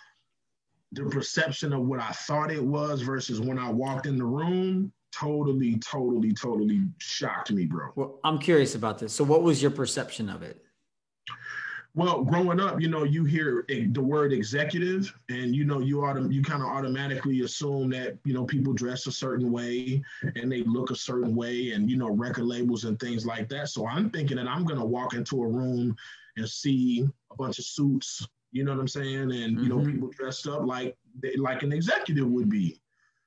[0.95, 4.93] the perception of what I thought it was versus when I walked in the room
[5.13, 7.91] totally, totally, totally shocked me, bro.
[7.95, 9.13] Well, I'm curious about this.
[9.13, 10.64] So, what was your perception of it?
[11.97, 16.33] Well, growing up, you know, you hear the word executive, and you know, you autom-
[16.33, 20.03] you kind of automatically assume that you know people dress a certain way
[20.35, 23.69] and they look a certain way, and you know, record labels and things like that.
[23.69, 25.97] So I'm thinking that I'm gonna walk into a room
[26.37, 29.33] and see a bunch of suits, you know what I'm saying?
[29.33, 29.93] And you know, mm-hmm.
[29.93, 32.81] people dressed up like they, like an executive would be.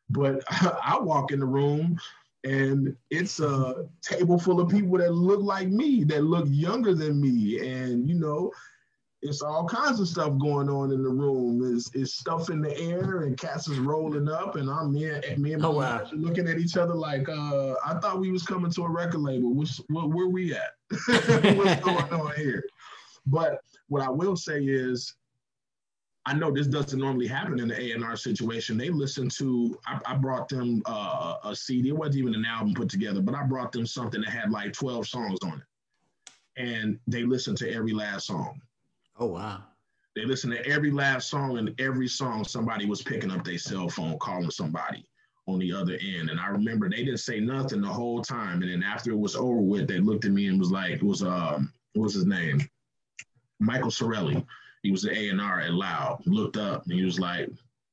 [0.09, 1.99] But I walk in the room
[2.47, 7.19] and it's a table full of people that look like me, that look younger than
[7.19, 8.51] me, and you know,
[9.21, 11.75] it's all kinds of stuff going on in the room.
[11.75, 15.39] It's, it's stuff in the air and cats is rolling up, and I'm me and
[15.39, 16.07] me and my oh, wow.
[16.13, 19.53] looking at each other like, uh, I thought we was coming to a record label.
[19.53, 20.71] Which, where, where we at?
[21.57, 22.63] What's going on here?
[23.25, 25.15] But what I will say is,
[26.28, 28.78] I know this doesn't normally happen in the A&R situation.
[28.78, 31.88] They listen to, I, I brought them uh, a CD.
[31.88, 34.73] It wasn't even an album put together, but I brought them something that had like
[34.73, 36.32] 12 songs on it.
[36.61, 38.59] And they listened to every last song.
[39.17, 39.63] Oh, wow.
[40.17, 43.88] They listened to every last song, and every song somebody was picking up their cell
[43.88, 45.07] phone, calling somebody
[45.47, 46.30] on the other end.
[46.30, 48.61] And I remember they didn't say nothing the whole time.
[48.63, 51.03] And then after it was over with, they looked at me and was like, it
[51.03, 52.67] was um, what was his name?
[53.61, 54.45] Michael Sorelli.
[54.84, 56.21] He was the A&R at Loud.
[56.25, 57.49] Looked up and he was like,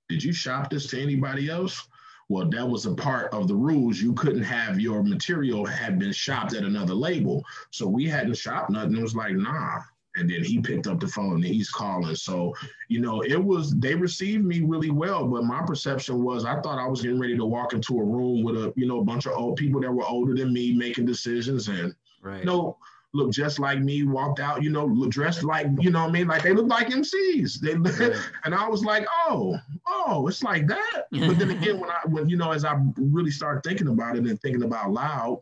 [0.09, 1.89] did you shop this to anybody else?
[2.29, 4.01] Well, that was a part of the rules.
[4.01, 7.45] You couldn't have your material had been shopped at another label.
[7.71, 8.97] So we hadn't shopped nothing.
[8.97, 9.81] It was like, nah.
[10.17, 12.15] And then he picked up the phone and he's calling.
[12.15, 12.55] So,
[12.89, 15.27] you know, it was, they received me really well.
[15.27, 18.45] But my perception was I thought I was getting ready to walk into a room
[18.45, 21.05] with a, you know, a bunch of old people that were older than me making
[21.05, 21.69] decisions.
[21.69, 22.39] And, right.
[22.39, 22.79] you know,
[23.15, 26.27] looked just like me, walked out, you know, dressed like, you know I mean?
[26.27, 27.61] Like they look like MCs.
[27.61, 27.73] They
[28.45, 29.57] and I was like, oh,
[29.87, 31.07] oh, it's like that.
[31.11, 34.27] but then again, when I when you know, as I really started thinking about it
[34.27, 35.41] and thinking about loud,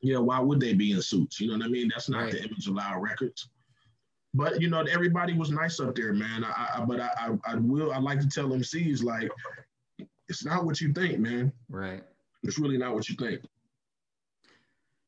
[0.00, 1.40] you know, why would they be in suits?
[1.40, 1.88] You know what I mean?
[1.88, 2.32] That's not right.
[2.32, 3.48] the image of loud records.
[4.34, 6.44] But you know, everybody was nice up there, man.
[6.44, 9.30] I, I but I, I I will I like to tell MCs like
[10.28, 11.52] it's not what you think, man.
[11.68, 12.02] Right.
[12.42, 13.42] It's really not what you think.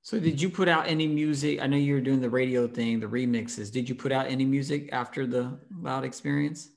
[0.02, 1.60] So did you put out any music?
[1.60, 3.70] I know you were doing the radio thing, the remixes.
[3.70, 6.70] Did you put out any music after the loud experience?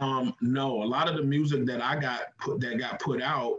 [0.00, 3.58] Um, no, a lot of the music that I got put that got put out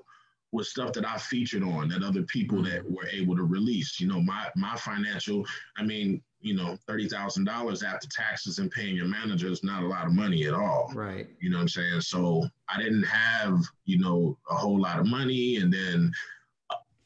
[0.52, 4.00] was stuff that I featured on that other people that were able to release.
[4.00, 5.46] You know, my my financial,
[5.78, 9.84] I mean, you know, thirty thousand dollars after taxes and paying your manager is not
[9.84, 10.92] a lot of money at all.
[10.94, 11.28] Right.
[11.40, 12.02] You know what I'm saying?
[12.02, 16.12] So I didn't have, you know, a whole lot of money and then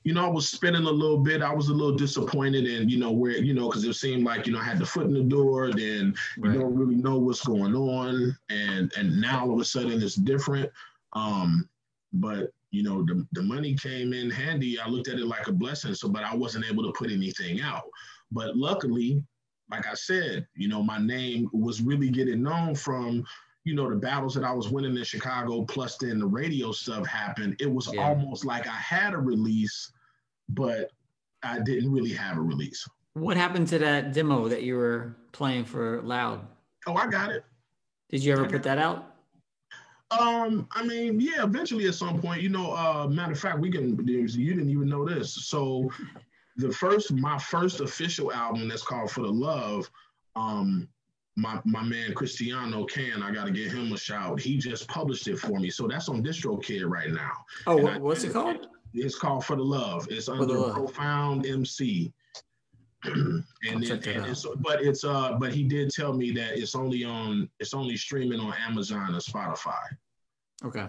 [0.04, 1.41] you know, I was spinning a little bit.
[1.41, 4.45] I was a little disappointed and you know, where, you know, because it seemed like,
[4.45, 6.54] you know, I had the foot in the door, then right.
[6.54, 8.38] you don't really know what's going on.
[8.49, 10.70] And and now all of a sudden it's different.
[11.14, 11.70] Um,
[12.12, 14.80] but you know, the, the money came in handy.
[14.80, 15.93] I looked at it like a blessing.
[15.93, 17.84] So, but I wasn't able to put anything out.
[18.32, 19.24] But luckily,
[19.70, 23.24] like I said, you know, my name was really getting known from
[23.64, 27.07] you know, the battles that I was winning in Chicago, plus then the radio stuff
[27.07, 28.07] happened, it was yeah.
[28.07, 29.91] almost like I had a release,
[30.49, 30.91] but
[31.43, 32.88] I didn't really have a release.
[33.14, 36.45] What happened to that demo that you were playing for Loud?
[36.88, 37.45] Oh, I got it.
[38.09, 39.14] Did you ever put that out?
[40.20, 43.72] Um, I mean, yeah, eventually at some point, you know, uh, matter of fact, we
[43.72, 45.34] can, you didn't even know this.
[45.45, 45.89] So
[46.57, 49.89] the first my first official album that's called For the Love,
[50.36, 50.88] um,
[51.36, 54.39] my my man Cristiano Can, I gotta give him a shout.
[54.39, 55.69] He just published it for me.
[55.69, 57.31] So that's on DistroKid right now.
[57.67, 58.67] Oh, what, I- what's it called?
[58.93, 60.07] It's called For the Love.
[60.11, 60.75] It's the under Love.
[60.75, 62.13] Profound MC.
[63.05, 66.73] and I'll it, and it's but it's uh but he did tell me that it's
[66.73, 69.81] only on it's only streaming on Amazon and Spotify.
[70.63, 70.88] Okay.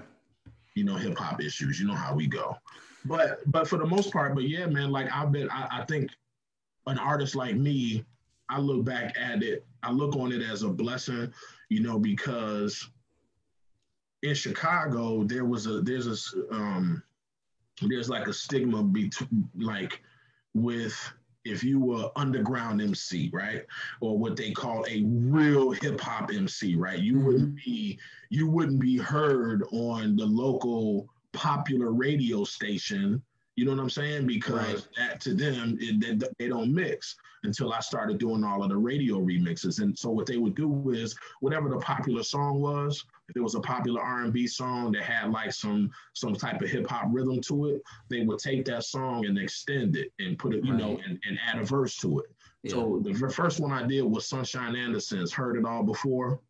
[0.76, 1.80] You know, hip hop issues.
[1.80, 2.56] You know how we go.
[3.04, 6.10] But but for the most part, but yeah, man, like I've been I, I think
[6.86, 8.04] an artist like me,
[8.48, 11.32] I look back at it, I look on it as a blessing,
[11.68, 12.90] you know, because
[14.22, 17.02] in Chicago there was a there's a um
[17.82, 20.00] there's like a stigma between like
[20.54, 20.96] with
[21.44, 23.66] if you were underground MC, right?
[24.00, 26.98] Or what they call a real hip hop MC, right?
[26.98, 27.98] You wouldn't be
[28.30, 33.22] you wouldn't be heard on the local popular radio station.
[33.56, 34.26] You know what I'm saying?
[34.26, 34.88] Because Right.
[34.96, 38.76] that to them it, they, they don't mix until I started doing all of the
[38.76, 39.80] radio remixes.
[39.80, 43.54] And so what they would do is whatever the popular song was, if it was
[43.54, 47.66] a popular R&B song that had like some some type of hip hop rhythm to
[47.66, 51.18] it, they would take that song and extend it and put it, you know, and,
[51.26, 52.26] and add a verse to it.
[52.64, 52.72] Yeah.
[52.72, 56.40] So the first one I did was Sunshine Anderson's "Heard It All Before."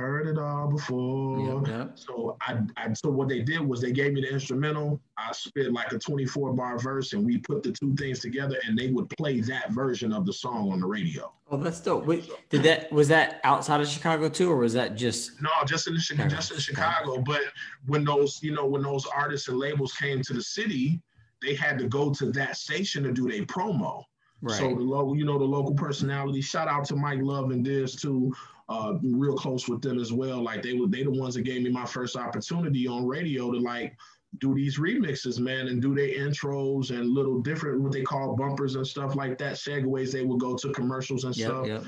[0.00, 1.60] Heard it all before.
[1.60, 1.92] Yep, yep.
[1.94, 4.98] So I, I, so what they did was they gave me the instrumental.
[5.18, 8.78] I spit like a 24 bar verse, and we put the two things together, and
[8.78, 11.30] they would play that version of the song on the radio.
[11.50, 12.06] Oh, that's dope.
[12.06, 15.86] Wait, did that was that outside of Chicago too, or was that just No, just
[15.86, 17.18] in the, Chi- just in Chicago.
[17.20, 17.42] But
[17.86, 21.02] when those, you know, when those artists and labels came to the city,
[21.42, 24.02] they had to go to that station to do their promo.
[24.40, 24.56] right?
[24.56, 26.40] So the local, you know, the local personality.
[26.40, 28.34] Shout out to Mike Love and Diz too.
[28.70, 30.40] Uh, real close with them as well.
[30.40, 33.58] Like they were, they the ones that gave me my first opportunity on radio to
[33.58, 33.96] like
[34.38, 38.76] do these remixes, man, and do their intros and little different what they call bumpers
[38.76, 39.54] and stuff like that.
[39.54, 41.66] Segues they would go to commercials and yep, stuff.
[41.66, 41.84] yep.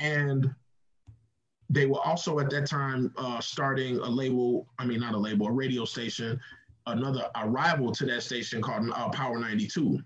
[0.00, 0.52] And
[1.70, 4.66] they were also at that time uh, starting a label.
[4.78, 6.40] I mean, not a label, a radio station.
[6.86, 10.00] Another a rival to that station called uh, Power 92.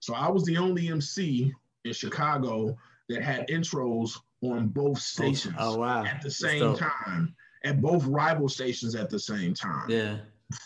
[0.00, 1.52] So I was the only MC
[1.84, 2.76] in Chicago
[3.08, 6.04] that had intros on both oh, stations Oh wow.
[6.04, 7.34] at the same time,
[7.64, 9.88] at both rival stations at the same time.
[9.88, 10.18] Yeah.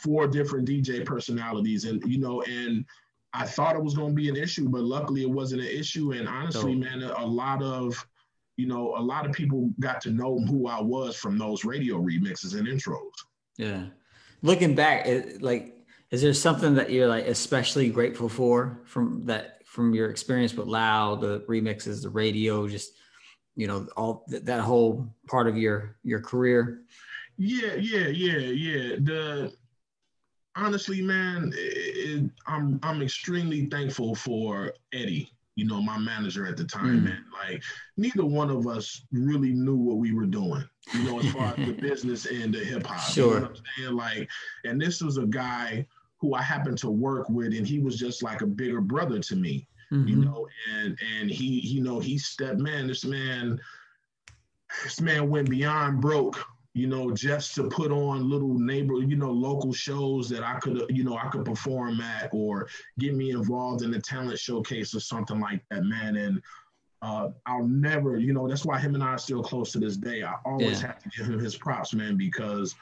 [0.03, 2.85] Four different DJ personalities, and you know, and
[3.33, 6.13] I thought it was going to be an issue, but luckily it wasn't an issue.
[6.13, 6.85] And honestly, Dope.
[6.85, 8.07] man, a lot of
[8.61, 11.97] you know, a lot of people got to know who I was from those radio
[11.97, 13.01] remixes and intros.
[13.57, 13.87] Yeah.
[14.43, 15.75] Looking back, it, like,
[16.11, 20.67] is there something that you're like especially grateful for from that from your experience with
[20.67, 22.93] Loud, the remixes, the radio, just
[23.61, 26.81] you know, all th- that whole part of your your career?
[27.37, 28.97] Yeah, yeah, yeah, yeah.
[29.01, 29.53] The
[30.57, 31.57] honestly, man, it,
[32.25, 35.31] it, I'm I'm extremely thankful for Eddie.
[35.57, 37.05] You know, my manager at the time, Mm.
[37.05, 37.25] man.
[37.47, 37.63] Like,
[37.99, 40.65] neither one of us really knew what we were doing.
[40.95, 43.09] You know, as far as the business end of hip hop.
[43.09, 43.41] You Sure.
[43.41, 43.95] know what I'm saying?
[43.97, 44.31] Like,
[44.65, 45.87] and this was a guy
[46.19, 49.37] who I happened to work with, and he was just like a bigger brother to
[49.37, 49.67] me
[50.03, 50.25] you Mhm.
[50.25, 53.59] know, and and he, you know, he stepped, man, this man,
[54.85, 56.43] this man went beyond broke,
[56.75, 60.85] you know, just to put on little neighbor, you know, local shows that I could,
[60.89, 62.69] you know, I could perform at or
[62.99, 66.17] get me involved in a talent showcase or something like that, man.
[66.17, 66.41] And
[67.03, 69.97] uh, I'll never, you know, that's why him and I are still close to this
[69.97, 70.23] day.
[70.23, 70.87] I always Yeah.
[70.87, 72.75] have to give him his props, man, because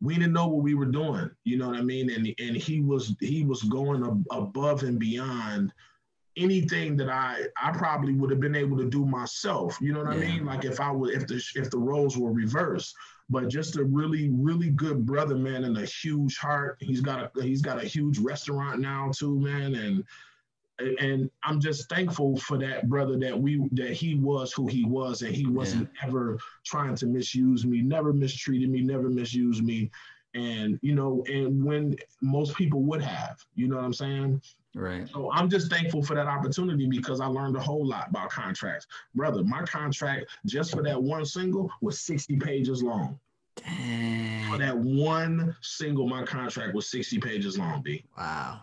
[0.00, 1.30] we didn't know what we were doing.
[1.44, 2.10] You know what I mean?
[2.10, 5.72] And and he was he was going ab- above and beyond
[6.36, 9.78] anything that I I probably would have been able to do myself.
[9.80, 10.46] You know what I mean?
[10.46, 12.94] Like if I would if the if the roles were reversed.
[13.30, 16.76] But just a really really good brother, man, and a huge heart.
[16.80, 20.04] He's got a he's got a huge restaurant now too, man, and
[21.00, 25.22] and I'm just thankful for that brother that we that he was who he was
[25.22, 29.90] and he wasn't ever trying to misuse me, never mistreated me, never misused me.
[30.34, 34.42] And you know, and when most people would have, you know what I'm saying?
[34.74, 35.08] Right.
[35.08, 38.86] So I'm just thankful for that opportunity because I learned a whole lot about contracts.
[39.14, 43.18] Brother, my contract just for that one single was 60 pages long.
[44.50, 48.04] For that one single, my contract was 60 pages long, B.
[48.16, 48.60] Wow.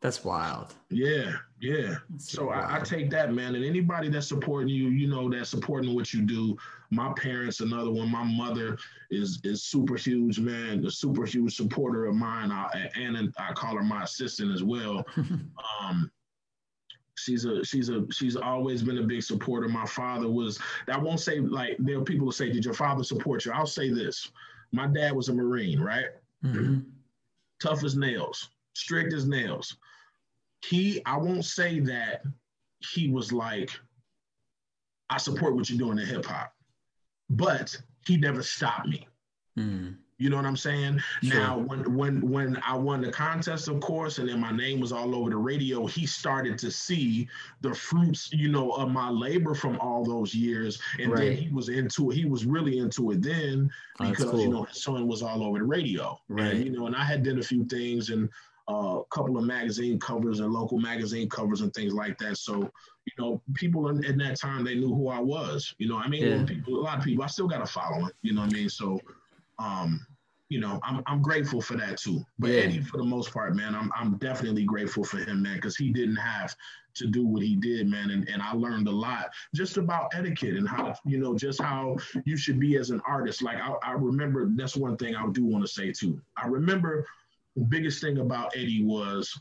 [0.00, 0.74] That's wild.
[0.88, 1.96] Yeah, yeah.
[2.08, 3.54] That's So I, I take that, man.
[3.54, 6.56] And anybody that's supporting you, you know, that's supporting what you do.
[6.90, 8.10] My parents, another one.
[8.10, 8.78] My mother
[9.10, 10.84] is is super huge, man.
[10.86, 12.50] A super huge supporter of mine.
[12.50, 15.04] I, and I call her my assistant as well.
[15.82, 16.10] Um,
[17.16, 19.68] she's a she's a she's always been a big supporter.
[19.68, 20.58] My father was.
[20.88, 23.66] I won't say like there are people who say, "Did your father support you?" I'll
[23.66, 24.30] say this:
[24.72, 26.06] My dad was a Marine, right?
[26.44, 26.86] Mhm.
[27.60, 29.76] tough as nails, strict as nails.
[30.64, 32.22] He I won't say that
[32.80, 33.70] he was like,
[35.08, 36.52] I support what you're doing in hip hop,
[37.28, 39.06] but he never stopped me.
[39.58, 39.96] Mm.
[40.20, 41.00] You know what I'm saying?
[41.22, 41.40] Sure.
[41.40, 44.92] Now, when when when I won the contest, of course, and then my name was
[44.92, 47.26] all over the radio, he started to see
[47.62, 51.20] the fruits, you know, of my labor from all those years, and right.
[51.20, 52.16] then he was into it.
[52.16, 54.42] He was really into it then because cool.
[54.42, 56.52] you know his son was all over the radio, right?
[56.52, 58.28] And, you know, and I had done a few things and
[58.70, 62.36] a couple of magazine covers and local magazine covers and things like that.
[62.36, 62.70] So,
[63.06, 65.74] you know, people in, in that time they knew who I was.
[65.78, 66.44] You know, I mean, yeah.
[66.44, 68.10] people, a lot of people, I still got a following.
[68.22, 68.68] You know what I mean?
[68.68, 69.00] So,
[69.58, 70.06] um,
[70.48, 72.24] you know, I'm I'm grateful for that too.
[72.38, 72.62] But yeah.
[72.62, 75.90] Eddie, for the most part, man, I'm I'm definitely grateful for him, man, because he
[75.90, 76.56] didn't have
[76.94, 78.10] to do what he did, man.
[78.10, 81.96] And, and I learned a lot just about etiquette and how, you know, just how
[82.24, 83.42] you should be as an artist.
[83.42, 86.20] Like I, I remember that's one thing I do want to say too.
[86.36, 87.06] I remember
[87.56, 89.38] the biggest thing about Eddie was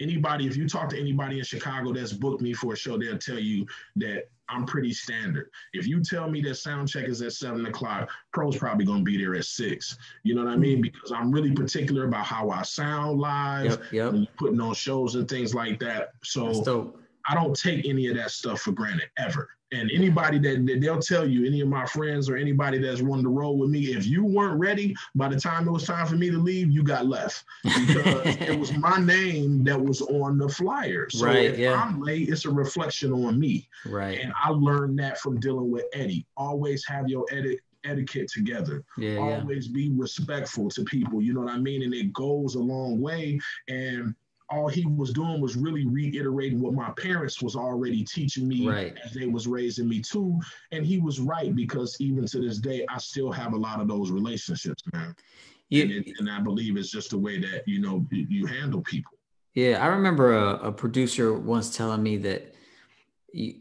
[0.00, 3.18] anybody, if you talk to anybody in Chicago that's booked me for a show, they'll
[3.18, 5.48] tell you that I'm pretty standard.
[5.72, 9.16] If you tell me that sound check is at seven o'clock, pro's probably gonna be
[9.16, 9.96] there at six.
[10.24, 10.78] You know what I mean?
[10.78, 10.82] Mm-hmm.
[10.82, 14.14] Because I'm really particular about how I sound live, yep, yep.
[14.36, 16.10] putting on shows and things like that.
[16.22, 16.94] So
[17.28, 19.48] I don't take any of that stuff for granted ever.
[19.72, 23.22] And anybody that, that, they'll tell you, any of my friends or anybody that's wanted
[23.22, 26.16] to roll with me, if you weren't ready by the time it was time for
[26.16, 30.48] me to leave, you got left because it was my name that was on the
[30.48, 31.08] flyer.
[31.08, 31.82] So right, if yeah.
[31.82, 33.66] I'm late, it's a reflection on me.
[33.86, 34.20] Right.
[34.20, 36.26] And I learned that from dealing with Eddie.
[36.36, 38.84] Always have your edit etiquette together.
[38.96, 39.72] Yeah, Always yeah.
[39.72, 41.22] be respectful to people.
[41.22, 41.82] You know what I mean?
[41.82, 43.40] And it goes a long way.
[43.68, 44.14] And
[44.52, 48.94] all he was doing was really reiterating what my parents was already teaching me right.
[49.04, 50.38] as they was raising me too.
[50.70, 53.88] And he was right because even to this day, I still have a lot of
[53.88, 55.14] those relationships, man.
[55.70, 55.84] Yeah.
[55.84, 59.12] And, and I believe it's just the way that you know you handle people.
[59.54, 62.54] Yeah, I remember a, a producer once telling me that
[63.32, 63.54] you,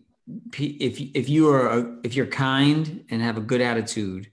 [0.53, 4.29] if if you are a, if you're kind and have a good attitude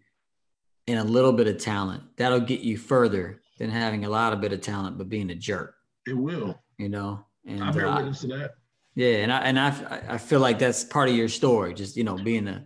[0.89, 4.41] and a little bit of talent, that'll get you further than having a lot of
[4.41, 5.78] bit of talent but being a jerk.
[6.09, 6.59] It will.
[6.79, 8.55] You know, and heard uh, witness to that.
[8.95, 12.05] Yeah, and I and I I feel like that's part of your story, just you
[12.05, 12.65] know, being a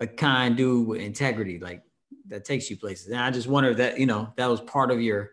[0.00, 1.82] a kind dude with integrity, like
[2.28, 3.08] that takes you places.
[3.08, 5.32] And I just wonder that you know that was part of your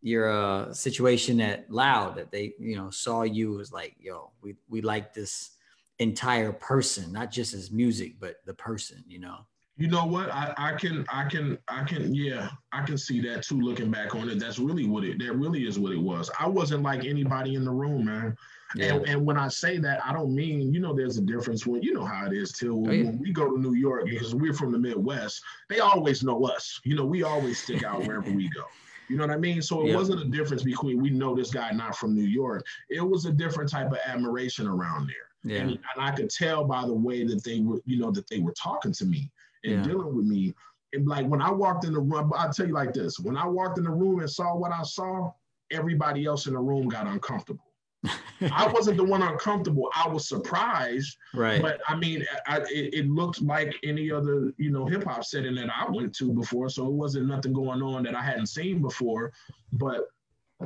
[0.00, 4.56] your uh, situation at Loud that they you know saw you as like yo we
[4.68, 5.50] we like this
[5.98, 9.46] entire person, not just as music, but the person, you know.
[9.78, 10.28] You know what?
[10.32, 14.16] I, I can I can I can yeah, I can see that too looking back
[14.16, 14.40] on it.
[14.40, 16.30] That's really what it that really is what it was.
[16.38, 18.36] I wasn't like anybody in the room, man.
[18.74, 18.94] Yeah.
[18.94, 21.80] And, and when I say that, I don't mean, you know, there's a difference when
[21.80, 23.04] you know how it is till When, oh, yeah.
[23.04, 26.80] when we go to New York, because we're from the Midwest, they always know us.
[26.84, 28.64] You know, we always stick out wherever we go.
[29.08, 29.62] You know what I mean?
[29.62, 32.66] So it wasn't a difference between we know this guy not from New York.
[32.90, 35.54] It was a different type of admiration around there.
[35.54, 35.62] Yeah.
[35.62, 38.40] And, and I could tell by the way that they were, you know, that they
[38.40, 39.30] were talking to me
[39.64, 39.82] and yeah.
[39.82, 40.54] dealing with me.
[40.92, 43.46] And like when I walked in the room, I'll tell you like this: when I
[43.46, 45.32] walked in the room and saw what I saw,
[45.70, 47.64] everybody else in the room got uncomfortable.
[48.40, 49.90] I wasn't the one uncomfortable.
[49.94, 51.16] I was surprised.
[51.34, 51.60] Right.
[51.60, 55.56] But I mean, I, it, it, looked like any other, you know, hip hop setting
[55.56, 56.68] that I went to before.
[56.68, 59.32] So it wasn't nothing going on that I hadn't seen before.
[59.72, 60.06] But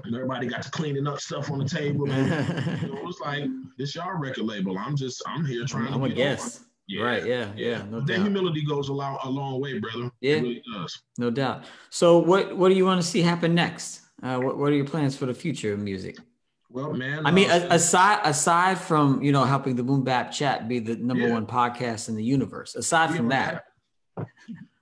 [0.06, 2.10] everybody got to cleaning up stuff on the table.
[2.10, 3.44] And, you know, it was like,
[3.78, 4.78] this y'all record label.
[4.78, 6.06] I'm just, I'm here trying I'm to.
[6.06, 6.62] I'm a guest.
[6.88, 7.24] Yeah, right.
[7.24, 7.52] Yeah.
[7.56, 7.82] Yeah.
[7.90, 8.22] No that doubt.
[8.22, 10.10] humility goes a long, a long way, brother.
[10.20, 10.36] Yeah.
[10.36, 11.02] It really does.
[11.18, 11.64] No doubt.
[11.90, 14.00] So, what what do you want to see happen next?
[14.22, 16.16] Uh, what What are your plans for the future of music?
[16.72, 17.26] Well, man.
[17.26, 20.96] I mean, uh, aside aside from you know helping the Boom Bap Chat be the
[20.96, 21.34] number yeah.
[21.34, 23.64] one podcast in the universe, aside yeah, from that.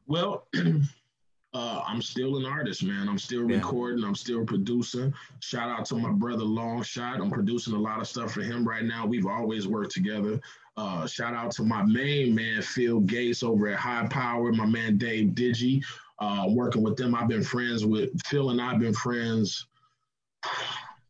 [0.07, 0.47] Well,
[1.55, 3.09] uh, I'm still an artist, man.
[3.09, 3.57] I'm still yeah.
[3.57, 4.05] recording.
[4.05, 5.13] I'm still producing.
[5.41, 7.21] Shout out to my brother Long Shot.
[7.21, 9.05] I'm producing a lot of stuff for him right now.
[9.05, 10.41] We've always worked together.
[10.77, 14.99] Uh, shout out to my main man, Phil Gates over at High Power, my man
[14.99, 15.85] Dave Digi.
[16.19, 19.67] Uh, working with them, I've been friends with Phil and I've been friends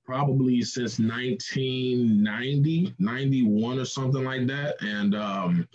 [0.05, 4.75] probably since 1990, 91 or something like that.
[4.83, 5.69] And um,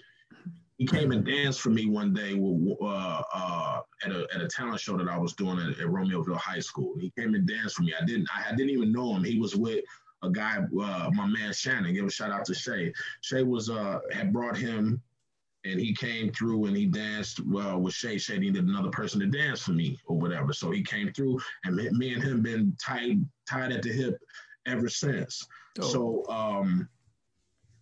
[0.77, 4.47] he came and danced for me one day with, uh, uh, at, a, at a
[4.47, 6.95] talent show that I was doing at, at Romeoville High School.
[6.99, 7.93] He came and danced for me.
[7.99, 9.23] I didn't I didn't even know him.
[9.23, 9.85] He was with
[10.23, 11.93] a guy, uh, my man Shannon.
[11.93, 12.93] Give a shout out to Shay.
[13.21, 15.01] Shay was uh had brought him,
[15.63, 18.17] and he came through and he danced well with Shay.
[18.17, 21.75] Shay needed another person to dance for me or whatever, so he came through, and
[21.75, 24.17] me and him been tied tied at the hip
[24.65, 25.45] ever since.
[25.79, 25.83] Oh.
[25.83, 26.87] So um,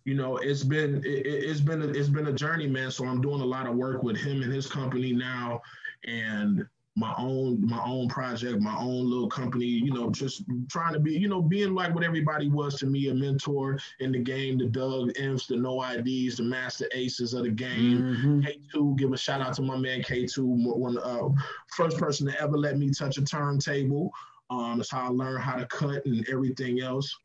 [0.04, 2.90] you know, it's been it, has been a, it's been a journey, man.
[2.90, 5.62] So I'm doing a lot of work with him and his company now,
[6.04, 6.66] and
[6.96, 11.12] my own my own project, my own little company, you know, just trying to be,
[11.12, 14.66] you know, being like what everybody was to me, a mentor in the game, the
[14.66, 17.98] Doug Imps, the No IDs, the Masta Aces of the game.
[17.98, 18.40] Mm-hmm.
[18.40, 21.28] K2, give a shout out to my man K2, one uh,
[21.74, 24.12] first person to ever let me touch a turntable.
[24.50, 27.16] Um, that's how I learned how to cut and everything else.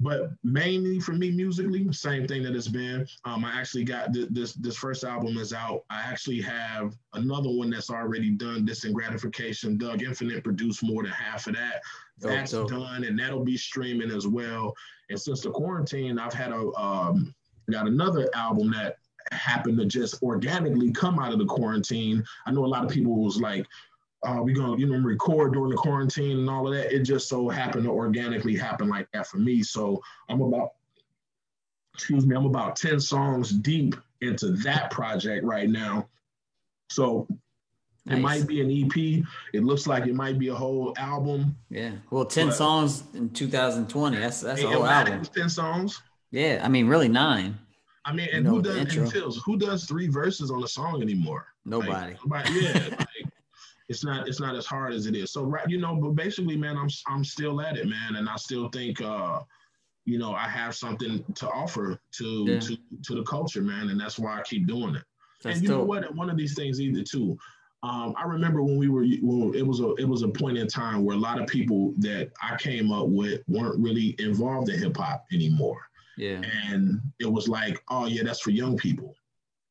[0.00, 3.06] But mainly for me musically, same thing that it's been.
[3.24, 5.84] Um, I actually got th- this this first album is out.
[5.88, 8.64] I actually have another one that's already done.
[8.64, 9.78] Distant gratification.
[9.78, 11.80] Doug Infinite produced more than half of that.
[12.18, 14.74] That's done, and that'll be streaming as well.
[15.10, 17.32] And since the quarantine, I've had a um,
[17.70, 18.98] got another album that
[19.30, 22.24] happened to just organically come out of the quarantine.
[22.46, 23.66] I know a lot of people was like,
[24.24, 26.92] uh, we're gonna you know record during the quarantine and all of that.
[26.92, 29.62] It just so happened to organically happen like that for me.
[29.62, 30.72] So I'm about
[31.94, 36.08] excuse me, I'm about 10 songs deep into that project right now.
[36.90, 37.26] So
[38.06, 38.18] nice.
[38.18, 39.24] it might be an EP.
[39.52, 41.56] It looks like it might be a whole album.
[41.70, 41.92] Yeah.
[42.10, 44.16] Well, 10 but, songs in 2020.
[44.16, 45.22] That's that's a whole album.
[45.24, 46.02] 10 songs.
[46.30, 46.60] Yeah.
[46.62, 47.58] I mean, really nine.
[48.06, 51.00] I mean, and you know, who does and who does three verses on a song
[51.00, 51.46] anymore?
[51.64, 52.16] Nobody.
[52.26, 53.04] Like, yeah.
[53.88, 55.32] it's not it's not as hard as it is.
[55.32, 58.36] So right, you know, but basically, man, I'm I'm still at it, man, and I
[58.36, 59.40] still think uh,
[60.04, 62.60] you know, I have something to offer to yeah.
[62.60, 65.04] to to the culture, man, and that's why I keep doing it.
[65.42, 65.78] That's and you dope.
[65.78, 66.14] know what?
[66.14, 67.38] One of these things either too.
[67.82, 70.66] Um, I remember when we were when it was a it was a point in
[70.66, 74.78] time where a lot of people that I came up with weren't really involved in
[74.78, 75.80] hip hop anymore.
[76.16, 76.40] Yeah.
[76.68, 79.14] And it was like, oh yeah, that's for young people.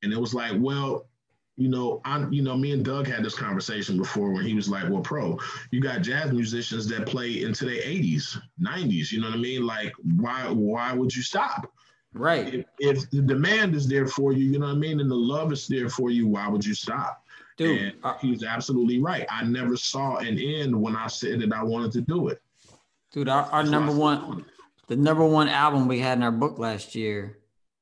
[0.04, 1.08] And it was like, well,
[1.56, 4.70] you know, I'm, you know, me and Doug had this conversation before when he was
[4.70, 5.38] like, well, pro,
[5.72, 9.66] you got jazz musicians that play into their 80s, 90s, you know what I mean?
[9.66, 11.72] Like, why, why would you stop?
[12.14, 12.54] Right.
[12.54, 15.00] If, if the demand is there for you, you know what I mean?
[15.00, 17.24] And the love is there for you, why would you stop?
[17.56, 19.26] Dude, and uh, he's absolutely right.
[19.30, 22.42] I never saw an end when I said that I wanted to do it.
[23.12, 24.46] Dude, our, our number one,
[24.88, 27.38] the number one album we had in our book last year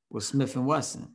[0.09, 1.07] was Smif-N-Wessun.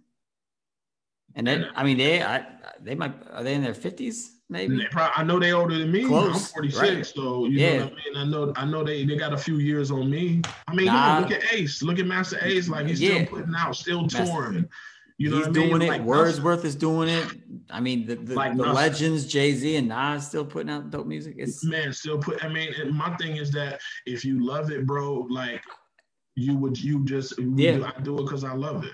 [1.36, 2.46] And then, I mean, they, I,
[2.80, 4.32] they might, are they in their fifties?
[4.48, 4.86] Maybe.
[4.90, 6.06] Probably, I know they older than me.
[6.06, 7.06] Close, I'm 46, right.
[7.06, 7.78] so you yeah.
[7.78, 8.16] know what I mean.
[8.16, 10.40] I know, I know they, they got a few years on me.
[10.68, 11.18] I mean, nah.
[11.18, 11.82] look at Ace.
[11.82, 12.68] Look at Masta Ace.
[12.68, 13.24] Like he's yeah.
[13.24, 14.68] still putting out, still touring.
[15.18, 15.82] You know, he's doing I mean?
[15.82, 15.88] it.
[15.88, 17.26] Like, Wordsworth is doing it.
[17.70, 21.06] I mean, the, the, like the legends, Jay Z and Nas, still putting out dope
[21.06, 21.34] music.
[21.38, 22.44] It's man, still put.
[22.44, 25.62] I mean, my thing is that if you love it, bro, like
[26.36, 28.92] you would, you just, yeah, I do it because I love it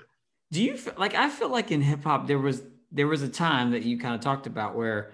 [0.53, 3.27] do you feel like I feel like in hip hop there was there was a
[3.27, 5.11] time that you kind of talked about where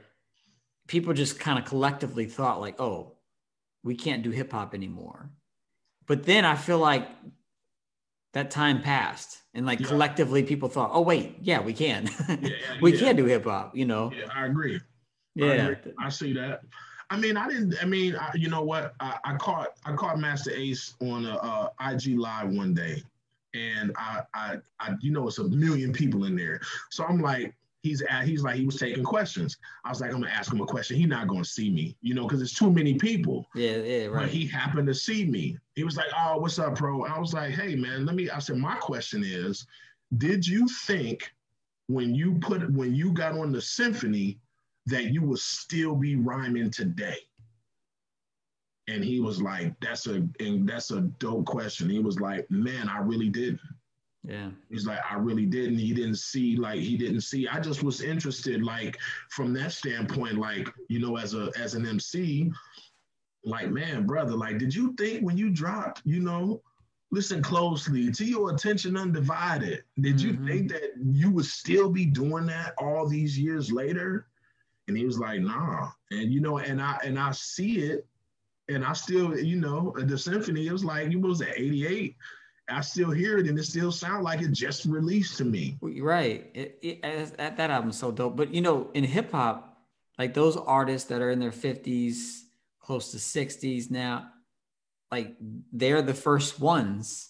[0.87, 3.13] people just kind of collectively thought like, oh,
[3.81, 5.29] we can't do hip hop anymore.
[6.07, 7.07] But then I feel like
[8.33, 9.87] that time passed and like yeah.
[9.87, 12.09] collectively people thought, oh wait, yeah, we can.
[12.41, 12.49] Yeah,
[12.81, 12.99] we yeah.
[12.99, 14.11] can do hip hop, you know.
[14.13, 14.81] Yeah, I agree.
[15.35, 15.45] Yeah.
[15.45, 15.93] I, agree.
[15.99, 16.61] I, see that.
[17.09, 17.75] I mean, I didn't.
[17.81, 18.93] I mean, I, you know what?
[18.99, 23.01] I, I, caught I caught Masta Ace on a, uh, a IG live one day,
[23.53, 26.61] and I, I, I, you know, it's a million people in there.
[26.89, 29.57] So I'm like, he's at, he's like, he was taking questions.
[29.85, 30.97] I was like, I'm gonna ask him a question.
[30.97, 33.47] He's not gonna see me, you know, because it's too many people.
[33.55, 34.23] Yeah, yeah, right.
[34.23, 35.57] But he happened to see me.
[35.75, 37.05] He was like, oh, what's up, bro?
[37.05, 38.29] I was like, hey, man, let me.
[38.29, 39.65] I said, my question is,
[40.17, 41.31] did you think
[41.87, 44.39] when you put when you got on the symphony
[44.85, 47.17] that you would still be rhyming today?
[48.89, 52.89] And he was like, "That's a and that's a dope question." He was like, "Man,
[52.89, 53.61] I really didn't."
[54.23, 54.49] Yeah.
[54.69, 55.77] He's like, I really didn't.
[55.77, 57.47] He didn't see, like, he didn't see.
[57.47, 58.97] I just was interested, like,
[59.29, 62.51] from that standpoint, like, you know, as a as an MC,
[63.45, 66.61] like, man, brother, like, did you think when you dropped, you know,
[67.11, 70.27] listen closely to your attention undivided, did mm-hmm.
[70.27, 74.27] you think that you would still be doing that all these years later?
[74.87, 75.89] And he was like, nah.
[76.11, 78.05] And you know, and I and I see it
[78.69, 82.15] and I still, you know, the symphony, it was like, it was at 88.
[82.69, 85.77] I still hear it and it still sounds like it just released to me.
[85.81, 86.51] Right.
[86.53, 88.35] It, it, that, that album's so dope.
[88.35, 89.77] But, you know, in hip hop,
[90.19, 92.41] like those artists that are in their 50s,
[92.79, 94.29] close to 60s now,
[95.11, 95.35] like
[95.73, 97.29] they're the first ones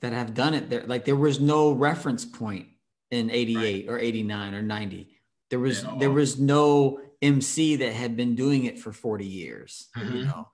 [0.00, 0.82] that have done it there.
[0.84, 2.66] Like there was no reference point
[3.12, 3.92] in 88 right.
[3.92, 5.08] or 89 or 90.
[5.50, 10.16] There was there was no MC that had been doing it for 40 years, mm-hmm.
[10.16, 10.48] you know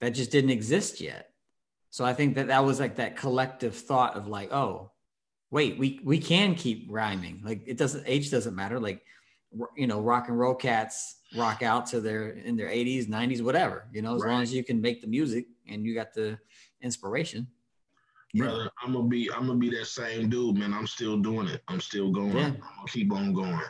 [0.00, 1.30] that just didn't exist yet.
[1.90, 4.90] So I think that that was like that collective thought of like, oh,
[5.50, 7.40] wait, we we can keep rhyming.
[7.44, 8.80] Like it doesn't age doesn't matter.
[8.80, 9.02] Like
[9.76, 13.88] you know, rock and roll cats rock out to their in their 80s, 90s, whatever.
[13.92, 14.32] You know, as right.
[14.32, 16.38] long as you can make the music and you got the
[16.82, 17.46] inspiration.
[18.34, 20.74] Brother, I'm gonna be I'm gonna be that same dude, man.
[20.74, 21.62] I'm still doing it.
[21.68, 22.36] I'm still going.
[22.36, 22.46] Yeah.
[22.46, 23.60] I'm gonna keep on going.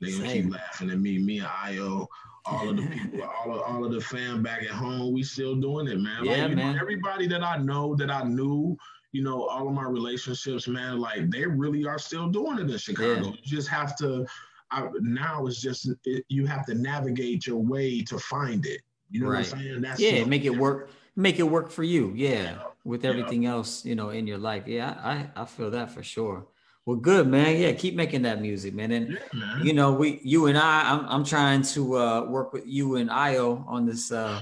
[0.00, 1.18] They gonna keep laughing at me.
[1.18, 2.08] Me and Io
[2.44, 5.54] all of the people, all of all of the fam back at home, we still
[5.56, 6.24] doing it, man.
[6.24, 6.74] Yeah, like, man.
[6.74, 8.76] Know, everybody that I know that I knew,
[9.12, 12.78] you know, all of my relationships, man, like they really are still doing it in
[12.78, 13.26] Chicago.
[13.26, 13.30] Yeah.
[13.30, 14.26] You just have to.
[14.70, 18.80] I, now it's just it, you have to navigate your way to find it.
[19.10, 19.46] You know right.
[19.46, 19.80] what I'm saying?
[19.82, 20.90] That's yeah, make it work.
[21.14, 22.12] Make it work for you.
[22.16, 22.58] Yeah, yeah.
[22.84, 24.66] with everything else, you know, in your life.
[24.66, 26.46] Yeah, I I feel that for sure.
[26.84, 27.60] Well, good man.
[27.60, 28.90] Yeah, keep making that music, man.
[28.90, 32.66] And yeah, you know, we, you and I, I'm, I'm trying to uh, work with
[32.66, 34.40] you and Io on this uh,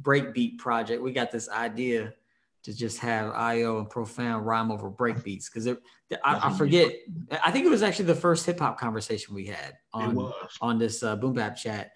[0.00, 1.02] breakbeat project.
[1.02, 2.14] We got this idea
[2.64, 5.76] to just have Io and Profound rhyme over breakbeats because I,
[6.24, 6.92] I, forget.
[7.44, 11.02] I think it was actually the first hip hop conversation we had on on this
[11.02, 11.92] uh, Boom Bap chat.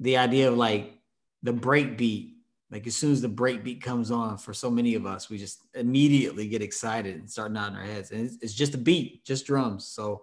[0.00, 0.98] The idea of like
[1.42, 2.31] the breakbeat
[2.72, 5.36] like as soon as the break beat comes on for so many of us, we
[5.36, 8.10] just immediately get excited and start nodding our heads.
[8.10, 9.86] And it's, it's just a beat, just drums.
[9.86, 10.22] So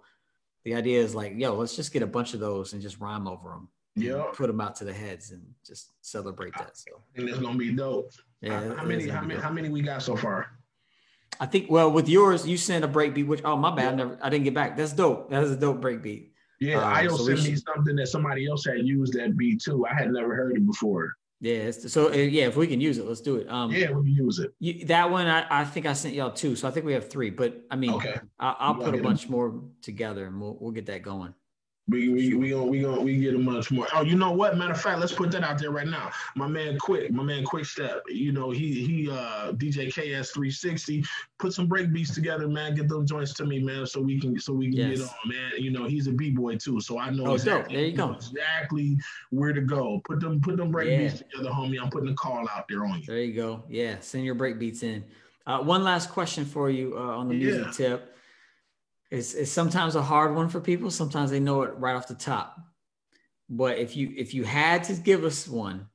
[0.66, 3.28] the idea is like, yo, let's just get a bunch of those and just rhyme
[3.28, 3.70] over them.
[3.96, 4.24] Yeah.
[4.34, 6.76] Put them out to the heads and just celebrate that.
[6.76, 8.12] So and it's gonna be dope.
[8.42, 8.74] Yeah.
[8.74, 9.08] How many?
[9.08, 9.40] How many?
[9.40, 10.48] How many we got so far?
[11.40, 11.70] I think.
[11.70, 13.24] Well, with yours, you sent a break beat.
[13.24, 13.90] Which oh my bad, yeah.
[13.90, 14.78] I, never, I didn't get back.
[14.78, 15.30] That's dope.
[15.30, 16.34] That is a dope break beat.
[16.62, 19.86] Yeah, um, I so sent me something that somebody else had used that beat too.
[19.86, 21.14] I had never heard it before.
[21.42, 21.72] Yeah.
[21.72, 23.50] So uh, yeah, if we can use it, let's do it.
[23.50, 24.54] Um, yeah, we can use it.
[24.60, 27.10] You, that one, I, I think I sent y'all two, so I think we have
[27.10, 27.30] three.
[27.30, 28.20] But I mean, okay.
[28.40, 29.32] I, will put a bunch them.
[29.32, 31.34] more together, and we'll we'll get that going.
[31.90, 33.88] We we we gonna we gonna we get a much more.
[33.94, 34.58] Oh, you know what?
[34.58, 36.12] Matter of fact, let's put that out there right now.
[36.36, 38.04] My man, quick, my man, quick step.
[38.08, 41.04] You know he he uh DJ KS three sixty.
[41.40, 42.76] Put some break beats together, man.
[42.76, 45.00] Get those joints to me, man, so we can so we can yes.
[45.00, 45.52] get on, man.
[45.58, 48.14] You know he's a b boy too, so I know oh, exactly, there you go.
[48.14, 48.98] exactly
[49.32, 50.02] where to go.
[50.06, 50.98] Put them put them break yeah.
[51.00, 51.82] beats together, homie.
[51.82, 53.06] I'm putting a call out there on you.
[53.06, 53.64] There you go.
[53.68, 55.04] Yeah, send your break beats in.
[55.48, 57.72] Uh, one last question for you uh, on the music yeah.
[57.72, 58.16] tip
[59.12, 60.92] it's, it's sometimes a hard one for people.
[60.92, 62.58] Sometimes they know it right off the top.
[63.50, 65.88] But if you if you had to give us one,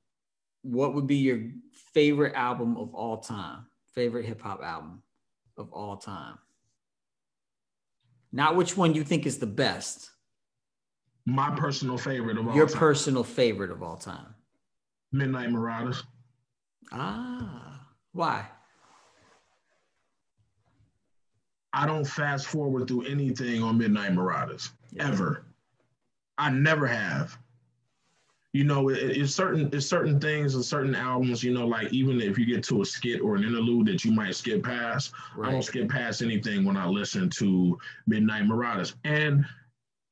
[0.62, 1.50] what would be your
[1.92, 3.66] favorite album of all time?
[3.94, 5.02] Favorite hip hop album
[5.56, 6.36] of all time?
[8.32, 10.10] Not which one you think is the best.
[11.26, 12.78] My personal favorite of all Your time.
[12.78, 14.34] personal favorite of all time.
[15.12, 16.02] Midnight Marauders.
[16.92, 18.46] Ah, why?
[21.74, 24.70] I don't fast forward through anything on Midnight Marauders
[25.00, 25.44] ever.
[26.38, 27.36] I never have.
[28.52, 31.42] You know, it, it's certain it's certain things and certain albums.
[31.42, 34.12] You know, like even if you get to a skit or an interlude that you
[34.12, 35.48] might skip past, right.
[35.48, 38.94] I don't skip past anything when I listen to Midnight Marauders.
[39.02, 39.44] And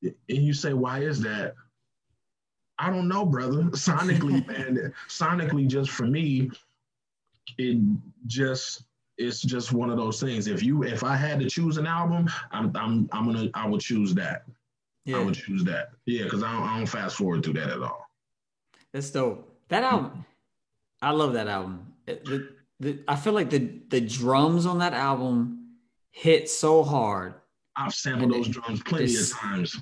[0.01, 1.55] and you say, why is that?
[2.77, 3.63] I don't know, brother.
[3.71, 6.51] Sonically, man, sonically, just for me,
[7.57, 7.77] it
[8.27, 8.83] just
[9.17, 10.47] it's just one of those things.
[10.47, 13.81] If you if I had to choose an album, I'm I'm I'm gonna I would
[13.81, 14.43] choose that.
[15.05, 15.17] Yeah.
[15.17, 15.89] I would choose that.
[16.05, 18.07] Yeah, because I don't, I don't fast forward through that at all.
[18.93, 19.49] That's dope.
[19.69, 20.25] That album,
[21.01, 21.93] I love that album.
[22.05, 22.49] The,
[22.79, 25.77] the, I feel like the the drums on that album
[26.11, 27.35] hit so hard.
[27.75, 29.79] I've sampled those drums plenty of times.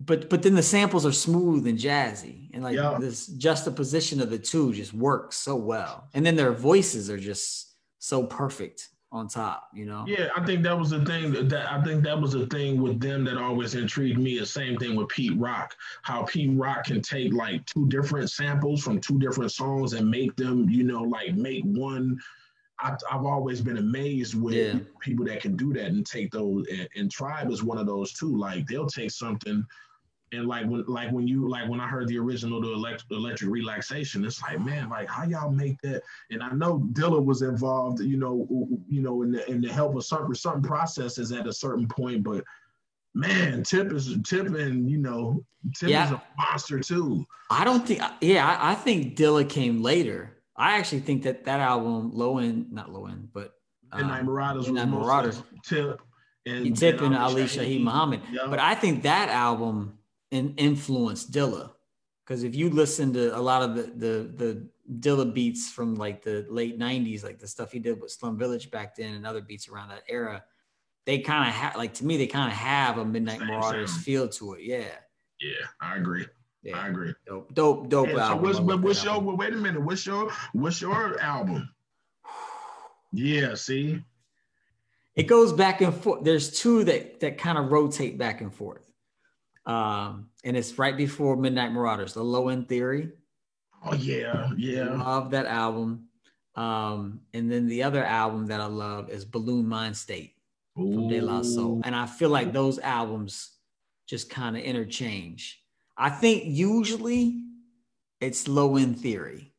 [0.00, 2.96] But but then the samples are smooth and jazzy, and like yeah.
[3.00, 6.08] this juxtaposition of the two just works so well.
[6.14, 7.73] And then their voices are just
[8.04, 10.04] so perfect on top, you know?
[10.06, 13.00] Yeah, I think that was the thing that, I think that was the thing with
[13.00, 14.38] them that always intrigued me.
[14.38, 18.82] The same thing with Pete Rock, how Pete Rock can take like two different samples
[18.82, 22.20] from two different songs and make them, you know, like make one.
[22.80, 24.80] I, have always been amazed with yeah.
[25.00, 26.66] people that can do that and take those.
[26.70, 28.36] And, and Tribe is one of those too.
[28.36, 29.64] Like they'll take something
[30.32, 33.50] and like when like when you like when I heard the original the electric, electric
[33.50, 36.02] relaxation, it's like man, like how y'all make that?
[36.30, 38.46] And I know Dilla was involved, you know,
[38.88, 42.22] you know, in the in the help of certain certain processes at a certain point,
[42.22, 42.44] but
[43.14, 45.44] man, Tip is Tip and you know
[45.76, 46.06] Tip yeah.
[46.06, 47.24] is a monster too.
[47.50, 50.32] I don't think, yeah, I, I, think Dilla came later.
[50.56, 53.54] I actually think that that album, Low End, not Low End, but
[53.92, 56.00] um, Midnight Marauders, Midnight Marauders, Tip.
[56.46, 58.20] And, Tip and, and Ali Shaheed Muhammad.
[58.30, 58.50] Yep.
[58.50, 59.98] But I think that album
[60.34, 61.70] and influenced Dilla.
[62.24, 64.68] Because if you listen to a lot of the, the the
[65.00, 68.70] Dilla beats from like the late '90s, like the stuff he did with Slum Village
[68.70, 70.42] back then, and other beats around that era,
[71.06, 73.92] they kind of have like to me they kind of have a Midnight same, Marauders
[73.92, 74.02] same.
[74.02, 74.62] feel to it.
[74.62, 74.84] Yeah.
[75.40, 76.26] Yeah, I agree.
[76.62, 76.78] Yeah.
[76.78, 77.12] I agree.
[77.26, 78.54] Dope, dope, dope yeah, album.
[78.54, 79.20] So what's, what's your?
[79.20, 79.82] Wait a minute.
[79.82, 80.32] What's your?
[80.54, 81.68] What's your album?
[83.12, 83.54] Yeah.
[83.54, 84.02] See.
[85.14, 86.24] It goes back and forth.
[86.24, 88.83] There's two that that kind of rotate back and forth.
[89.66, 93.10] Um, and it's right before Midnight Marauders, the Low End Theory.
[93.84, 94.94] Oh yeah, yeah.
[94.94, 96.08] Love that album.
[96.54, 100.34] Um, and then the other album that I love is Buhloone Mindstate
[100.74, 101.80] from De La Soul.
[101.84, 103.52] And I feel like those albums
[104.06, 105.62] just kind of interchange.
[105.96, 107.40] I think usually
[108.20, 109.53] it's low end theory.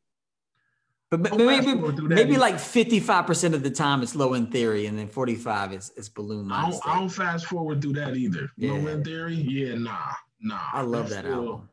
[1.10, 5.06] But oh, maybe maybe like 55% of the time it's low end theory and then
[5.06, 8.50] 45 is, is Buhloone I don't, I don't, fast forward through that either.
[8.56, 8.72] Yeah.
[8.72, 10.58] Low end theory, yeah, nah, nah.
[10.72, 11.68] I love that still, album.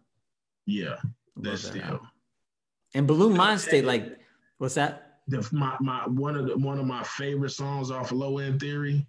[0.67, 0.97] Yeah,
[1.35, 1.83] that's that still.
[1.83, 2.07] Album.
[2.93, 4.19] And Buhloone Mindstate, like,
[4.59, 5.21] what's that?
[5.27, 9.07] The, my, my one of the one of my favorite songs off Low End Theory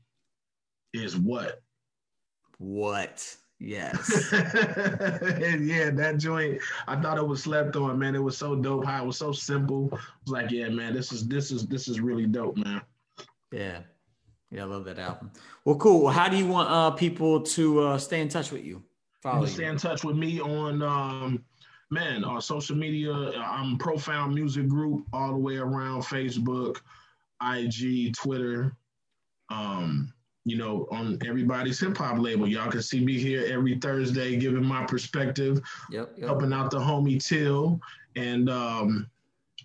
[0.95, 1.61] is what?
[2.59, 3.37] What?
[3.65, 4.29] Yes.
[4.33, 6.61] yeah, that joint.
[6.87, 8.15] I thought it was slept on, man.
[8.15, 8.85] It was so dope.
[8.85, 9.89] How it was so simple.
[9.93, 12.83] I was like, yeah, man, this is this is this is really dope, man.
[13.51, 13.81] Yeah.
[14.51, 15.33] Yeah, I love that album.
[15.65, 16.09] Well, cool.
[16.11, 18.83] How do you want uh, people to uh, stay in touch with you?
[19.21, 19.47] Follow you.
[19.49, 21.43] Stay in touch with me on um,
[21.91, 23.13] man on social media.
[23.13, 26.77] I'm Profound Music Group all the way around Facebook,
[27.43, 28.77] IG, Twitter.
[29.51, 30.14] Um,
[30.45, 32.47] you know, on everybody's hip hop label.
[32.47, 35.61] Y'all can see me here every Thursday giving my perspective,
[35.91, 36.29] yep, yep.
[36.29, 37.81] helping out the homie Till
[38.17, 39.09] and um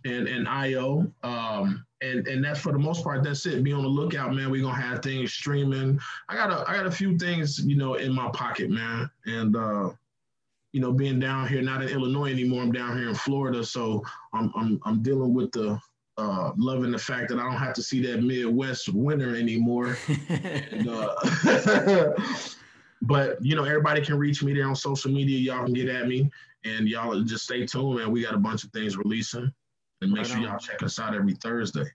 [0.06, 1.12] and and IO.
[1.24, 3.64] Um and and that's for the most part, that's it.
[3.64, 4.50] Be on the lookout, man.
[4.50, 6.00] We're gonna have things streaming.
[6.30, 9.10] I got a I got a few things, you know, in my pocket, man.
[9.26, 9.90] And uh
[10.72, 13.66] you know, being down here, not in Illinois anymore, I'm down here in Florida.
[13.66, 14.04] So
[14.34, 15.80] I'm I'm I'm dealing with the
[16.20, 19.98] uh, loving the fact that I don't have to see that Midwest winter anymore.
[20.28, 22.14] and, uh,
[23.02, 25.40] but you know, everybody can reach me there on social media.
[25.40, 26.30] Y'all can get at me,
[26.66, 28.12] and y'all just stay tuned, man.
[28.12, 29.52] We got a bunch of things releasing,
[30.02, 30.44] and make right sure on.
[30.44, 31.86] y'all check us out every Thursday.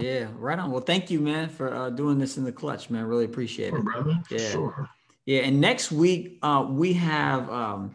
[0.00, 0.72] Yeah, right on.
[0.72, 3.04] Well, thank you, man, for uh, doing this in the clutch, man.
[3.04, 4.18] Really appreciate sure, it, brother.
[4.30, 4.88] Yeah, sure.
[5.26, 7.94] Yeah, and next week uh, we have um,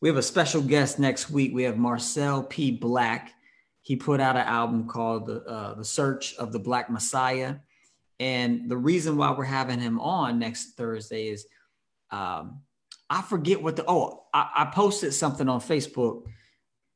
[0.00, 0.98] we have a special guest.
[0.98, 2.70] Next week we have Marcel P.
[2.70, 3.34] Black
[3.88, 7.56] he put out an album called the uh, the Search of the Black Messiah,
[8.20, 11.46] and the reason why we're having him on next Thursday is
[12.10, 12.60] um,
[13.08, 16.24] I forget what the oh I, I posted something on Facebook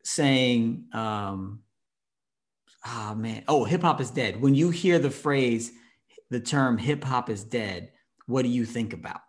[0.04, 1.62] saying um,
[2.86, 4.42] oh man oh hip hop is dead.
[4.42, 5.72] When you hear the phrase
[6.28, 7.92] the term hip hop is dead,
[8.26, 9.22] what do you think about?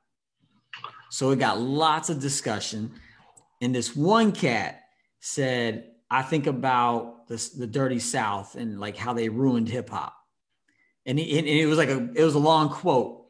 [1.12, 2.92] So it got lots of discussion,
[3.62, 4.82] and this one cat
[5.22, 10.16] said I think about this, the Dirty South and like how they ruined hip hop.
[11.06, 13.26] And, and it was like a it was a long quote.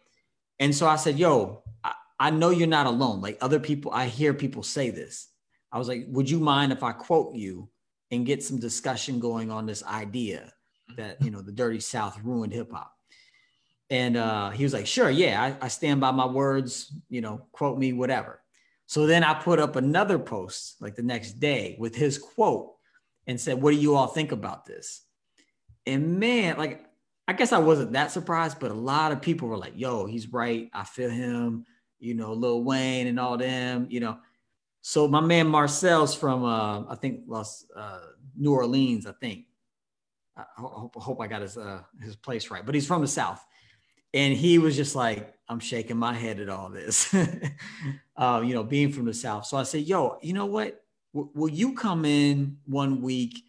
[0.59, 3.21] And so I said, "Yo, I, I know you're not alone.
[3.21, 5.29] Like other people, I hear people say this.
[5.71, 7.69] I was like, would you mind if I quote you
[8.11, 10.53] and get some discussion going on this idea
[10.97, 12.93] that you know the Dirty South ruined hip hop?"
[13.89, 16.93] And uh, he was like, "Sure, yeah, I, I stand by my words.
[17.09, 18.41] You know, quote me, whatever."
[18.85, 22.73] So then I put up another post like the next day with his quote
[23.27, 25.01] and said, What do you all think about this?
[25.85, 26.85] And man, like,
[27.27, 30.31] I guess I wasn't that surprised, but a lot of people were like, Yo, he's
[30.31, 30.69] right.
[30.73, 31.65] I feel him,
[31.99, 34.17] you know, Lil Wayne and all them, you know.
[34.81, 37.99] So my man Marcel's from, uh, I think, Los, uh,
[38.35, 39.45] New Orleans, I think.
[40.35, 43.07] I hope, I hope I got his, uh, his place right, but he's from the
[43.07, 43.45] South
[44.13, 47.13] and he was just like, I'm shaking my head at all this,
[48.15, 49.45] uh, you know, being from the South.
[49.45, 50.82] So I said, yo, you know what?
[51.13, 53.43] Will you come in one week,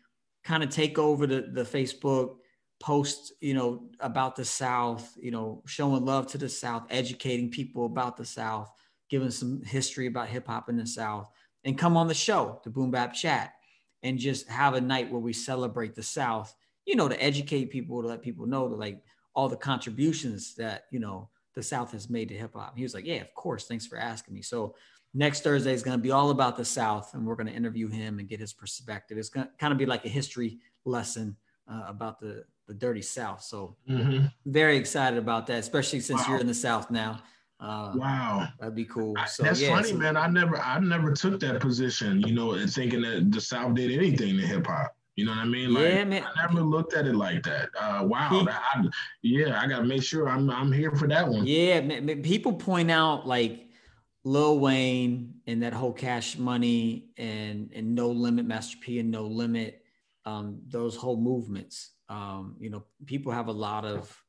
[0.45, 2.37] kind of take over the, the Facebook
[2.79, 7.87] post, you know, about the South, you know, showing love to the South, educating people
[7.87, 8.71] about the South,
[9.09, 11.31] giving some history about hip hop in the South,
[11.65, 13.55] and come on the show, the Boom Bap Chat,
[14.03, 16.55] and just have a night where we celebrate the South,
[16.85, 19.03] you know, to educate people, to let people know that like,
[19.35, 22.77] all the contributions that you know the South has made to hip hop.
[22.77, 23.67] He was like, "Yeah, of course.
[23.67, 24.75] Thanks for asking me." So
[25.15, 27.89] next Thursday is going to be all about the South, and we're going to interview
[27.89, 29.17] him and get his perspective.
[29.17, 31.37] It's going to kind of be like a history lesson
[31.71, 33.43] uh, about the the dirty South.
[33.43, 34.27] So mm-hmm.
[34.47, 36.27] very excited about that, especially since wow.
[36.31, 37.23] you're in the South now.
[37.61, 39.15] Uh, wow, that'd be cool.
[39.27, 40.17] So, That's yeah, funny, so, man.
[40.17, 44.37] I never, I never took that position, you know, thinking that the South did anything
[44.39, 44.95] to hip hop.
[45.17, 45.73] You know what I mean?
[45.73, 46.25] Like, yeah, man.
[46.25, 47.69] I never looked at it like that.
[47.79, 48.43] Uh, wow.
[48.45, 48.85] That, I,
[49.23, 51.47] yeah, I got to make sure I'm I'm here for that one.
[51.47, 53.64] Yeah, man, people point out like
[54.25, 59.27] Lil Wayne and that whole Cash Money and and No Limit, Master P and No
[59.27, 59.83] Limit,
[60.25, 61.91] um, those whole movements.
[62.09, 64.23] Um, you know, people have a lot of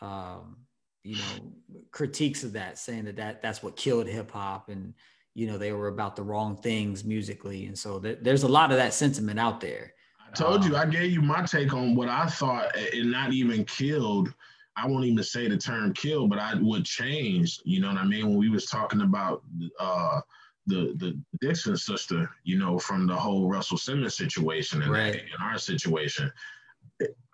[0.00, 0.56] um,
[1.04, 1.52] you know
[1.90, 4.94] critiques of that, saying that, that that's what killed hip hop and
[5.34, 8.70] you know they were about the wrong things musically, and so th- there's a lot
[8.70, 9.92] of that sentiment out there.
[10.26, 13.64] I told you, I gave you my take on what I thought it not even
[13.64, 14.32] killed.
[14.76, 17.60] I won't even say the term kill, but I would change.
[17.64, 18.28] You know what I mean?
[18.28, 19.42] When we was talking about
[19.80, 20.20] uh,
[20.66, 25.14] the the Dixon sister, you know, from the whole Russell Simmons situation and right.
[25.14, 26.30] in our situation,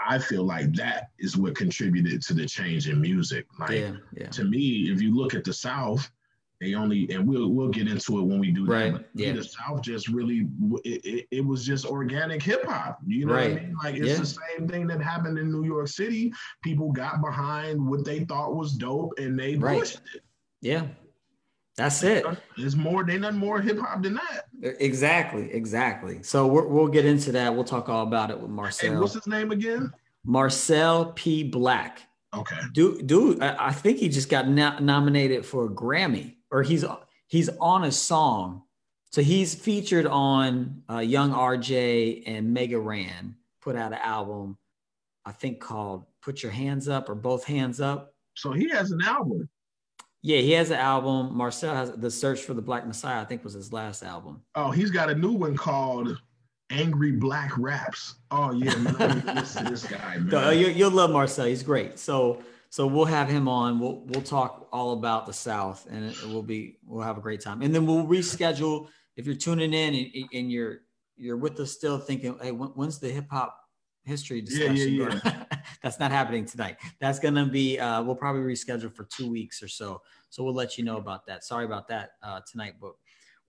[0.00, 3.46] I feel like that is what contributed to the change in music.
[3.58, 4.28] Like yeah, yeah.
[4.28, 6.10] to me, if you look at the South,
[6.62, 8.72] they only and we'll we'll get into it when we do that.
[8.72, 8.92] Right.
[8.92, 9.32] But Yeah.
[9.32, 10.46] the South just really
[10.84, 13.00] it, it, it was just organic hip hop.
[13.04, 13.50] You know Right.
[13.54, 13.76] what I mean?
[13.82, 14.16] Like it's Yeah.
[14.18, 16.32] the same thing that happened in New York City.
[16.62, 19.80] People got behind what they thought was dope and they Right.
[19.80, 20.22] pushed it.
[20.60, 20.86] Yeah.
[21.76, 22.24] That's it.
[22.56, 23.02] There's more.
[23.02, 24.44] They done more hip hop than that.
[24.80, 25.50] Exactly.
[25.52, 26.22] Exactly.
[26.22, 27.52] So we're, we'll get into that.
[27.54, 29.00] We'll talk all about it with Marcel.
[29.00, 29.90] what's his name again?
[30.24, 31.42] Marcel P.
[31.42, 32.02] Black.
[32.34, 32.56] Okay.
[32.72, 36.84] Dude, dude, I I think he just got no- nominated for a Grammy, or he's
[37.26, 38.62] he's on a song.
[39.10, 44.58] So he's featured on uh, Young RJ and Mega Ran put out an album,
[45.24, 49.02] I think called "Put Your Hands Up" or "Both Hands Up." So he has an
[49.02, 49.48] album.
[50.22, 51.36] Yeah, he has an album.
[51.36, 54.42] Marcel has "The Search for the Black Messiah." I think was his last album.
[54.54, 56.16] Oh, he's got a new one called
[56.70, 58.16] Angry Black Raps.
[58.30, 59.28] Oh yeah, man.
[59.28, 60.34] I listen to this guy, man.
[60.34, 61.46] Uh, you'll love Marcel.
[61.46, 61.98] He's great.
[61.98, 62.42] So
[62.72, 63.78] so we'll have him on.
[63.78, 67.42] We'll we'll talk all about the South, and it will be we'll have a great
[67.42, 67.60] time.
[67.60, 70.78] And then we'll reschedule if you're tuning in and, and you're
[71.18, 73.54] you're with us still thinking, hey, when, when's the hip hop
[74.04, 74.94] history discussion?
[74.94, 75.44] Yeah, discussion?
[75.52, 76.78] yeah, That's not happening tonight.
[76.98, 80.00] That's gonna be uh, we'll probably reschedule for two weeks or so.
[80.30, 81.44] So we'll let you know about that.
[81.44, 82.92] Sorry about that uh, tonight, but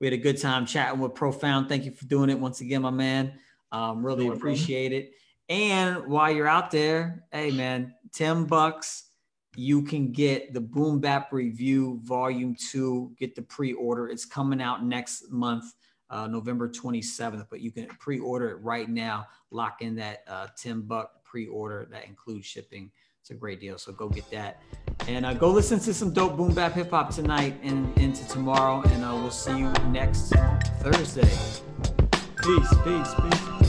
[0.01, 1.69] we had a good time chatting with Profound.
[1.69, 3.39] Thank you for doing it once again, my man.
[3.71, 5.11] Um, really No appreciate it.
[5.47, 9.11] And while you're out there, hey man, 10 bucks.
[9.55, 14.09] You can get the Boom Bap Review Volume 2, get the pre-order.
[14.09, 15.65] It's coming out next month,
[16.09, 19.27] uh, November 27th, but you can pre-order it right now.
[19.51, 22.91] Lock in that uh, 10 buck pre-order that includes shipping.
[23.21, 23.77] It's a great deal.
[23.77, 24.61] So go get that.
[25.07, 28.81] And uh, go listen to some dope boom bap hip hop tonight and into tomorrow.
[28.81, 30.33] And uh, we'll see you next
[30.81, 31.31] Thursday.
[32.43, 33.62] Peace, peace, peace.